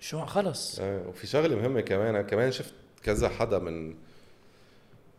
شو 0.00 0.24
خلص. 0.24 0.78
آه، 0.80 1.08
وفي 1.08 1.26
شغلة 1.26 1.56
مهمة 1.56 1.80
كمان. 1.80 2.20
كمان 2.20 2.52
شفت 2.52 2.74
كذا 3.02 3.28
حدا 3.28 3.58
من 3.58 3.94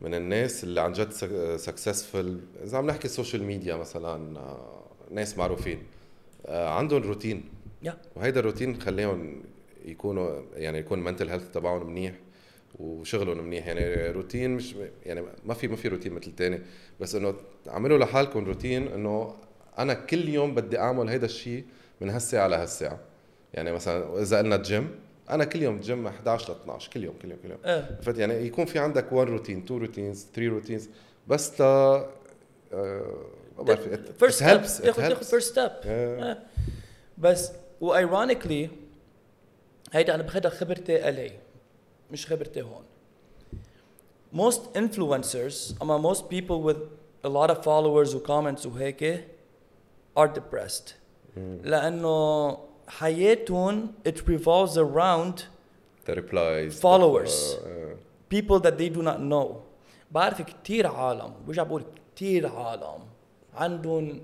من 0.01 0.13
الناس 0.13 0.63
اللي 0.63 0.81
عن 0.81 0.93
جد 0.93 1.11
successful 1.57 2.63
إذا 2.63 2.77
عم 2.77 2.87
نحكي 2.87 3.07
social 3.07 3.43
media 3.43 3.75
مثلا 3.75 4.39
آه، 4.39 4.83
ناس 5.11 5.37
معروفين 5.37 5.83
آه، 6.45 6.69
عندهم 6.69 7.01
روتين 7.01 7.43
وهيدا 8.15 8.39
الروتين 8.39 8.81
خليهم 8.81 9.43
يكونوا 9.85 10.41
يعني 10.55 10.77
يكون 10.77 10.99
ال 10.99 11.04
mental 11.04 11.29
health 11.29 11.51
تبعهم 11.51 11.89
منيح 11.89 12.13
وشغلهم 12.79 13.43
منيح. 13.43 13.67
يعني 13.67 14.11
روتين 14.11 14.51
مش 14.51 14.75
يعني 15.05 15.23
ما 15.45 15.53
في 15.53 15.67
ما 15.67 15.75
في 15.75 15.87
روتين 15.87 16.13
مثل 16.13 16.27
الثاني 16.27 16.61
بس 16.99 17.15
إنه 17.15 17.35
اعملوا 17.69 17.97
لحالكم 17.97 18.45
روتين 18.45 18.87
إنه 18.87 19.35
أنا 19.79 19.93
كل 19.93 20.29
يوم 20.29 20.55
بدي 20.55 20.79
أعمل 20.79 21.09
هيدا 21.09 21.25
الشيء 21.25 21.65
من 22.01 22.09
هالساعة 22.09 22.47
لهالساعة. 22.47 22.99
يعني 23.53 23.71
مثلا 23.71 24.21
إذا 24.21 24.37
قلنا 24.37 24.57
جيم 24.57 24.89
أنا 25.29 25.45
كل 25.45 25.61
يوم 25.61 25.79
جيم 25.79 26.07
11 26.07 26.53
ل 26.53 26.55
12 26.55 26.91
كل 26.91 27.03
يوم 27.03 27.15
كل 27.21 27.31
يوم 27.31 27.39
كل 27.43 27.49
يوم. 27.49 27.59
إيه. 27.65 27.99
فهمت 28.01 28.17
يعني 28.17 28.33
يكون 28.33 28.65
في 28.65 28.79
عندك 28.79 29.11
1 29.11 29.29
روتين 29.29 29.63
2 29.63 29.79
routines 29.79 30.27
3 30.33 30.49
routines 30.49 30.89
بس 31.27 31.51
تا 31.51 31.65
آه، 32.73 33.15
ما 33.57 33.63
بعرف 33.63 33.87
first 34.19 34.43
step 34.65 34.85
تاخذ 34.85 35.09
تاخذ 35.09 35.25
first 35.25 35.51
step. 35.51 36.37
بس 37.17 37.51
وايرونيكلي 37.81 38.69
هيدا 39.93 40.15
أنا 40.15 40.23
باخذها 40.23 40.49
خبرتي 40.49 41.09
إلي 41.09 41.31
مش 42.11 42.27
خبرتي 42.27 42.61
هون. 42.61 42.83
Most 44.35 44.61
influencers 44.77 45.81
اما 45.81 46.13
most 46.13 46.21
people 46.21 46.61
with 46.69 46.77
a 47.25 47.29
lot 47.29 47.49
of 47.49 47.57
followers 47.57 48.15
و 48.15 48.19
comments 48.27 48.65
وهيك 48.65 49.27
are 50.19 50.27
depressed. 50.27 50.93
لأنه 51.63 52.57
حياتهم 52.88 53.92
it 54.08 54.12
revolves 54.12 54.76
around 54.76 55.42
the 56.06 56.14
replies 56.14 56.80
Followers. 56.80 57.56
آه، 57.66 57.94
people 58.34 58.58
that 58.60 58.76
they 58.78 58.88
do 58.96 59.02
not 59.02 59.18
know 59.20 59.54
بعرف 60.10 60.42
كتير 60.42 60.86
عالم 60.86 61.32
برجع 61.46 61.62
بقول 61.62 61.84
كتير 62.16 62.46
عالم 62.46 62.98
عندهم 63.54 64.20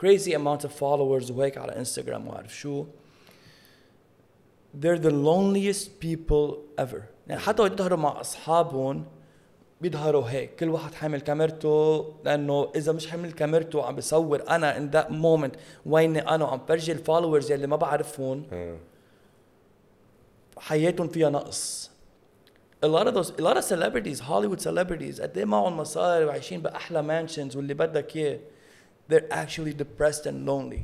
crazy 0.00 0.32
amount 0.32 0.64
of 0.64 0.70
followers 0.80 1.30
وهيك 1.30 1.58
على 1.58 1.76
انستغرام 1.76 2.28
وعارف 2.28 2.54
شو 2.56 2.84
they're 4.80 4.98
the 4.98 5.10
loneliest 5.10 5.88
people 6.04 6.56
ever 6.80 7.02
يعني 7.28 7.40
حتى 7.40 7.62
وقت 7.62 7.72
يظهروا 7.72 7.98
مع 7.98 8.20
اصحابهم 8.20 9.04
بيظهروا 9.81 10.29
هيك 10.29 10.55
كل 10.55 10.69
واحد 10.69 10.93
حامل 10.93 11.21
كاميرته 11.21 12.13
لأنه 12.25 12.71
إذا 12.75 12.91
مش 12.91 13.07
حامل 13.07 13.31
كاميرته 13.31 13.79
وعم 13.79 13.95
بصور 13.95 14.49
أنا 14.49 14.75
in 14.77 14.93
that 14.95 15.09
moment 15.09 15.57
ويني 15.85 16.19
أنا 16.19 16.45
وعم 16.45 16.61
برجي 16.69 16.91
ال 16.91 16.97
followers 16.97 17.51
يلي 17.51 17.67
ما 17.67 17.75
بعرفهم 17.75 18.43
آه. 18.53 18.77
حياتهم 20.57 21.07
فيها 21.07 21.29
نقص. 21.29 21.91
A 22.85 22.87
lot 22.87 23.07
of 23.07 23.13
those 23.13 23.31
a 23.39 23.41
lot 23.41 23.57
of 23.57 23.63
celebrities 23.63 24.19
Hollywood 24.19 24.61
celebrities 24.61 25.21
قد 25.21 25.37
إيه 25.37 25.45
معهم 25.45 25.77
مصاري 25.77 26.25
وعايشين 26.25 26.61
بأحلى 26.61 27.01
mansions 27.01 27.55
واللي 27.55 27.73
بدك 27.73 28.15
إياه. 28.15 28.39
They're 29.11 29.31
actually 29.31 29.73
depressed 29.73 30.25
and 30.25 30.47
lonely. 30.47 30.81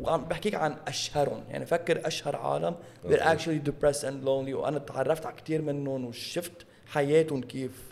وعم 0.00 0.24
بحكيك 0.24 0.54
عن 0.54 0.76
أشهرهم 0.88 1.44
يعني 1.50 1.66
فكر 1.66 2.06
أشهر 2.06 2.36
عالم 2.36 2.76
they're 3.06 3.22
actually 3.22 3.68
depressed 3.68 4.04
and 4.04 4.24
lonely. 4.24 4.54
وأنا 4.54 4.78
تعرفت 4.78 5.26
على 5.26 5.36
كثير 5.36 5.62
منهم 5.62 6.04
وشفت 6.04 6.66
حياتهم 6.86 7.42
كيف 7.42 7.88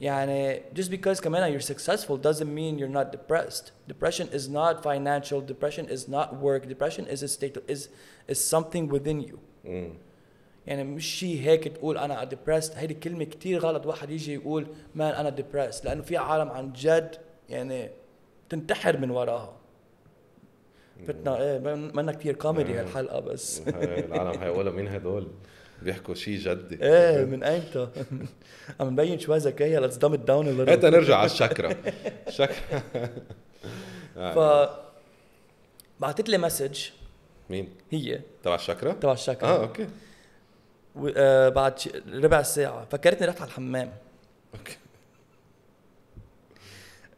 يعني 0.00 0.62
just 0.74 0.90
because 0.90 1.20
كمان 1.20 1.58
you're 1.58 1.64
successful 1.64 2.16
doesn't 2.16 2.48
mean 2.54 2.78
you're 2.78 2.94
not 2.98 3.12
depressed. 3.12 3.72
Depression 3.88 4.28
is 4.32 4.48
not 4.48 4.82
financial. 4.82 5.40
Depression 5.40 5.86
is 5.88 6.08
not 6.08 6.28
work. 6.40 6.62
Depression 6.68 7.04
is 7.14 7.22
a 7.22 7.28
state 7.28 7.56
is 7.68 7.88
is 8.32 8.38
something 8.54 8.88
within 8.88 9.20
you. 9.20 9.38
مم. 9.64 9.92
يعني 10.66 10.84
مش 10.84 11.06
شيء 11.18 11.40
هيك 11.42 11.68
تقول 11.68 11.98
أنا 11.98 12.24
ديبرست 12.24 12.76
هيدي 12.76 12.94
كلمة 12.94 13.24
كتير 13.24 13.60
غلط. 13.60 13.86
واحد 13.86 14.10
يجي 14.10 14.34
يقول 14.34 14.66
مان 14.94 15.14
أنا 15.14 15.28
ديبرست 15.30 15.84
لأنه 15.84 16.02
في 16.02 16.16
عالم 16.16 16.48
عن 16.48 16.72
جد 16.72 17.16
يعني 17.48 17.90
تنتحر 18.48 18.98
من 18.98 19.10
وراها. 19.10 19.52
فتنا 21.06 21.42
إيه 21.42 21.58
منا 21.74 22.12
كتير 22.12 22.34
كوميدي 22.34 22.78
آه. 22.78 22.82
هالحلقة 22.82 23.20
بس. 23.20 23.62
العالم 23.68 24.40
هيقولوا 24.40 24.72
مين 24.72 24.88
هدول؟ 24.88 25.28
بيحكوا 25.82 26.14
شيء 26.14 26.38
جدي. 26.38 26.82
إيه 26.84 27.24
من 27.24 27.42
أيمتى؟ 27.42 27.88
عم 28.80 28.88
نبين 28.90 29.18
شوي 29.18 29.40
it 30.14 30.18
down 30.18 30.46
a 30.46 30.70
هات 30.70 30.80
little 30.80 30.84
نرجع 30.84 31.16
على 31.16 31.26
الشكرا 31.26 31.76
شكرا 32.38 32.82
ف 34.14 34.38
بعثت 36.00 36.28
لي 36.28 36.38
مسج 36.38 36.80
مين؟ 37.50 37.68
هي. 37.90 38.20
تبع 38.42 38.54
الشكرا 38.54 38.92
تبع 38.92 39.12
الشكل 39.12 39.46
آه 39.46 39.60
أوكي. 39.62 39.88
و- 40.96 41.08
آه، 41.16 41.48
بعد 41.48 41.74
ربع 42.12 42.42
ساعة. 42.42 42.84
فكرتني 42.90 43.26
رحت 43.26 43.40
على 43.40 43.48
الحمام. 43.48 43.92
أوكي. 44.54 44.76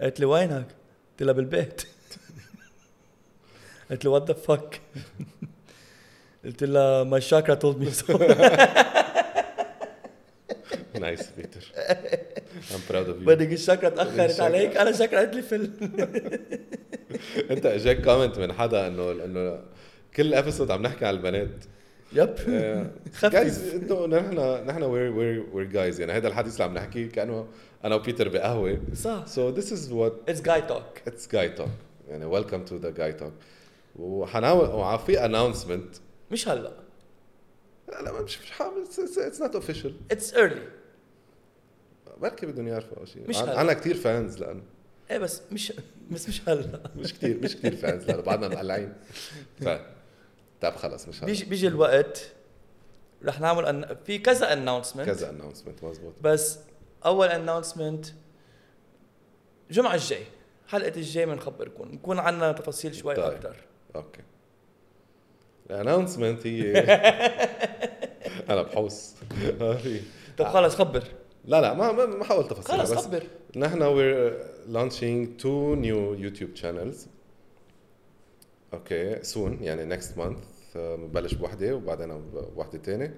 قالت 0.00 0.20
لي 0.20 0.26
وينك؟ 0.26 0.66
قلت 1.10 1.22
لها 1.22 1.32
بالبيت. 1.32 1.82
قالت 3.90 4.04
لي 4.04 4.10
وات 4.10 4.28
ذا 4.28 4.34
فك 4.34 4.80
قلت 6.44 6.64
لها 6.64 7.04
ماي 7.04 7.20
شاكرا 7.20 7.54
تولد 7.54 7.78
مي 7.78 7.90
سو 7.90 8.18
نايس 11.00 11.30
بيتر 11.36 11.72
I'm 12.70 12.92
proud 12.92 13.06
of 13.08 13.20
you. 13.22 13.26
بدك 13.26 13.52
الشاكرا 13.52 13.88
تأخرت. 13.88 14.40
عليك؟ 14.40 14.76
أنا 14.76 14.92
شاكرا 14.92 15.18
قالت 15.18 15.34
لي 15.34 15.42
فل 15.42 15.70
أنت 17.50 17.66
إجاك 17.66 18.04
كومنت 18.04 18.38
من 18.38 18.52
حدا 18.52 18.86
انه 18.86 19.10
إنه 19.10 19.60
كل 20.16 20.34
episode 20.34 20.70
عم 20.70 20.82
نحكي 20.82 21.06
عن 21.06 21.14
البنات. 21.14 21.64
yep. 22.12 22.34
guys 23.32 23.74
إنه 23.74 24.06
نحن 24.06 24.66
نحن 24.66 24.82
we're 24.82 25.10
we're 25.12 25.46
we're 25.52 25.66
guys 25.66 26.00
يعني 26.00 26.12
هذا 26.12 26.28
الحديث 26.28 26.52
اللي 26.52 26.64
عم 26.64 26.74
نحكيه 26.74 27.08
كأنه 27.08 27.46
أنا 27.84 27.94
وبيتر 27.94 28.28
بقهوة. 28.28 28.80
صح. 28.94 29.24
So 29.26 29.52
this 29.58 29.66
is 29.66 29.92
what 29.92 30.12
it's 30.28 30.40
guy 30.40 30.62
talk 30.62 30.84
it's 31.08 31.26
guy 31.34 31.60
talk. 31.60 31.70
يعني 32.08 32.40
welcome 32.40 32.70
to 32.70 32.72
the 32.84 32.98
guy 32.98 33.22
talk. 33.22 33.32
وحنعمل 33.96 34.60
وفي 34.60 35.16
announcement. 35.18 36.09
مش 36.30 36.48
هلا. 36.48 36.72
لا 37.88 38.02
لا 38.02 38.22
مش 38.22 38.40
مش 38.40 38.50
حامل 38.50 38.86
it's 38.86 39.38
not 39.38 39.54
official. 39.54 39.92
it's 40.10 40.34
early 40.34 40.68
بركي 42.16 42.46
بدهم 42.46 42.68
يعرفوا 42.68 42.98
أو 42.98 43.04
شيء 43.04 43.28
مش 43.28 43.36
هلا. 43.36 43.58
عنا 43.58 43.72
كثير 43.72 43.94
fans 43.94 44.38
لأنه. 44.38 44.62
إيه 45.10 45.18
بس 45.18 45.42
مش 45.52 45.72
بس 46.10 46.28
مش 46.28 46.48
هلا. 46.48 46.80
مش 46.96 47.14
كثير 47.14 47.38
مش 47.38 47.56
كثير 47.56 47.76
fans 47.76 48.04
لأنه 48.04 48.22
بعدنا 48.22 48.48
مقلعين 48.48 48.94
ف 49.60 49.68
طب 50.60 50.76
خلص 50.76 51.08
مش 51.08 51.18
هلا. 51.18 51.26
بيجي 51.26 51.44
بيجي 51.44 51.68
الوقت. 51.68 52.32
رح 53.24 53.40
نعمل 53.40 53.66
أن... 53.66 53.96
في 54.06 54.18
كذا 54.18 54.52
announcement 54.52 55.06
كذا 55.06 55.38
announcement 55.38 55.84
مزبوط. 55.84 56.14
بس 56.20 56.58
أول 57.04 57.28
announcement 57.28 58.06
الجمعه 59.70 59.94
الجاي. 59.94 60.24
حلقة 60.68 60.96
الجاي 60.96 61.26
بنخبركم 61.26 61.88
نكون 61.88 62.18
عندنا 62.18 62.52
تفاصيل 62.52 62.94
شوي 62.94 63.14
طيب. 63.14 63.24
أكثر 63.24 63.56
okay. 63.96 64.22
ال 65.70 65.76
announcement 65.76 66.46
هي 66.46 66.72
أنا 68.50 68.62
بحوس. 68.62 69.10
طب 70.38 70.46
خلص 70.48 70.74
خبر. 70.74 71.02
لا 71.44 71.60
لا 71.60 71.74
ما 71.74 71.92
ما 72.06 72.24
حاول 72.24 72.48
تفاصيل 72.48 72.78
خلص 72.78 72.92
خبر. 72.94 73.22
نحن 73.56 73.78
we're 73.80 74.32
launching 74.72 75.42
two 75.42 75.76
new 75.84 76.22
YouTube 76.24 76.60
channels. 76.62 77.06
okay 78.74 79.20
soon 79.22 79.62
يعني 79.62 79.96
next 79.96 80.18
month. 80.18 80.76
آه، 80.76 80.96
بنبلش 80.96 81.34
بوحدة 81.34 81.74
وبعدين 81.74 82.22
بوحدة 82.54 82.78
تانية. 82.78 83.14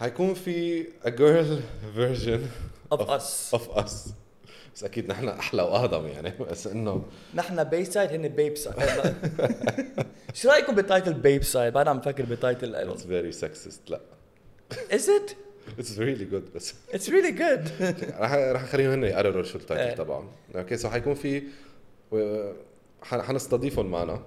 حيكون 0.00 0.34
في 0.34 0.84
a 0.84 1.08
girl 1.10 1.60
version 1.98 2.40
of 2.94 3.00
us. 3.08 3.58
of 3.58 3.78
us. 3.84 4.10
بس 4.74 4.84
أكيد 4.84 5.08
نحن 5.08 5.28
أحلى 5.28 5.62
وأهضم 5.62 6.06
يعني 6.06 6.32
بس 6.50 6.66
إنه 6.66 7.04
نحن 7.34 7.64
ب 7.64 7.74
A 7.74 7.84
side 7.84 8.10
هن 8.12 8.28
ب 8.28 8.42
B 8.42 8.56
side 8.56 8.76
شو 10.34 10.48
رايكم 10.48 10.74
ب 10.74 10.81
title 10.81 11.14
B 11.14 11.42
side 11.42 11.72
بعد 11.72 11.88
عم 11.88 11.98
بفكر 11.98 12.24
ب 12.24 12.32
title 12.32 12.72
لهم 12.72 12.96
it's 12.96 13.00
very 13.00 13.40
sexist 13.40 13.90
لا. 13.90 14.00
Is 14.90 15.08
it? 15.08 15.34
It's 15.78 15.98
really 15.98 16.26
good. 16.32 16.54
بس 16.54 16.74
it's 16.92 17.08
really 17.08 17.32
good. 17.38 17.82
رح 18.20 18.32
رح 18.34 18.62
أخليهم 18.62 18.90
هن 18.90 19.04
يقرروا 19.04 19.42
شو 19.42 19.58
ال 19.58 19.63
title. 19.63 19.96
تبعهم. 19.96 20.28
okay 20.56 20.76
so 20.76 20.88
حيكون 20.88 21.14
في 21.14 21.42
حنستضيفهم 23.02 23.86
معنا. 23.86 24.22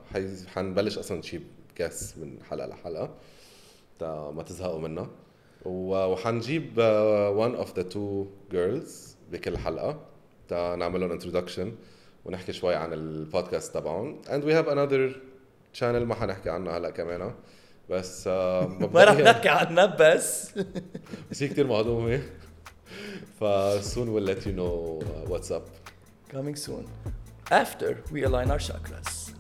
حنبلش 0.48 0.98
أصلا 0.98 1.18
نجيب 1.18 1.44
guests 1.76 2.18
من 2.18 2.44
حلقة 2.50 2.68
لحلقة. 2.68 3.16
تا 4.00 4.32
ما 4.36 4.44
تزهقوا 4.44 4.80
منا 4.80 5.10
وحنجيب 5.66 6.76
uh, 6.76 7.46
one 7.46 7.66
of 7.66 7.70
the 7.74 7.84
two 7.94 8.28
girls 8.56 8.90
بكل 9.32 9.58
حلقة. 9.58 10.00
تا 10.48 10.76
نعمل 10.76 11.00
لهم 11.00 11.20
introduction 11.20 11.68
ونحكي 12.26 12.54
شوي 12.54 12.76
عن 12.76 12.94
البودكاست 12.94 13.74
تبعهم. 13.74 14.22
And 14.26 14.44
we 14.44 14.52
have 14.52 14.68
another 14.68 15.33
channel 15.80 16.04
ما 16.06 16.16
حنحكي 16.16 16.50
عنها 16.50 16.78
هلا 16.78 16.90
كمان 16.90 17.34
بس 17.90 18.24
uh, 18.24 18.28
ما 18.94 19.04
رح 19.04 19.16
نحكي 19.16 19.50
عنها 19.50 19.86
بس 19.86 20.52
بس 21.32 21.44
هي 21.44 21.48
كثير 21.48 21.68
مهضومه 21.68 22.22
ف 23.40 23.44
we'll 23.96 24.28
let 24.30 24.46
you 24.46 24.54
know 24.54 25.02
uh, 25.02 25.30
what's 25.32 25.52
up 25.52 25.66
coming 26.34 26.56
soon 26.56 26.86
after 27.52 27.98
we 28.12 28.24
align 28.24 28.50
our 28.52 28.60
chakras 28.60 29.34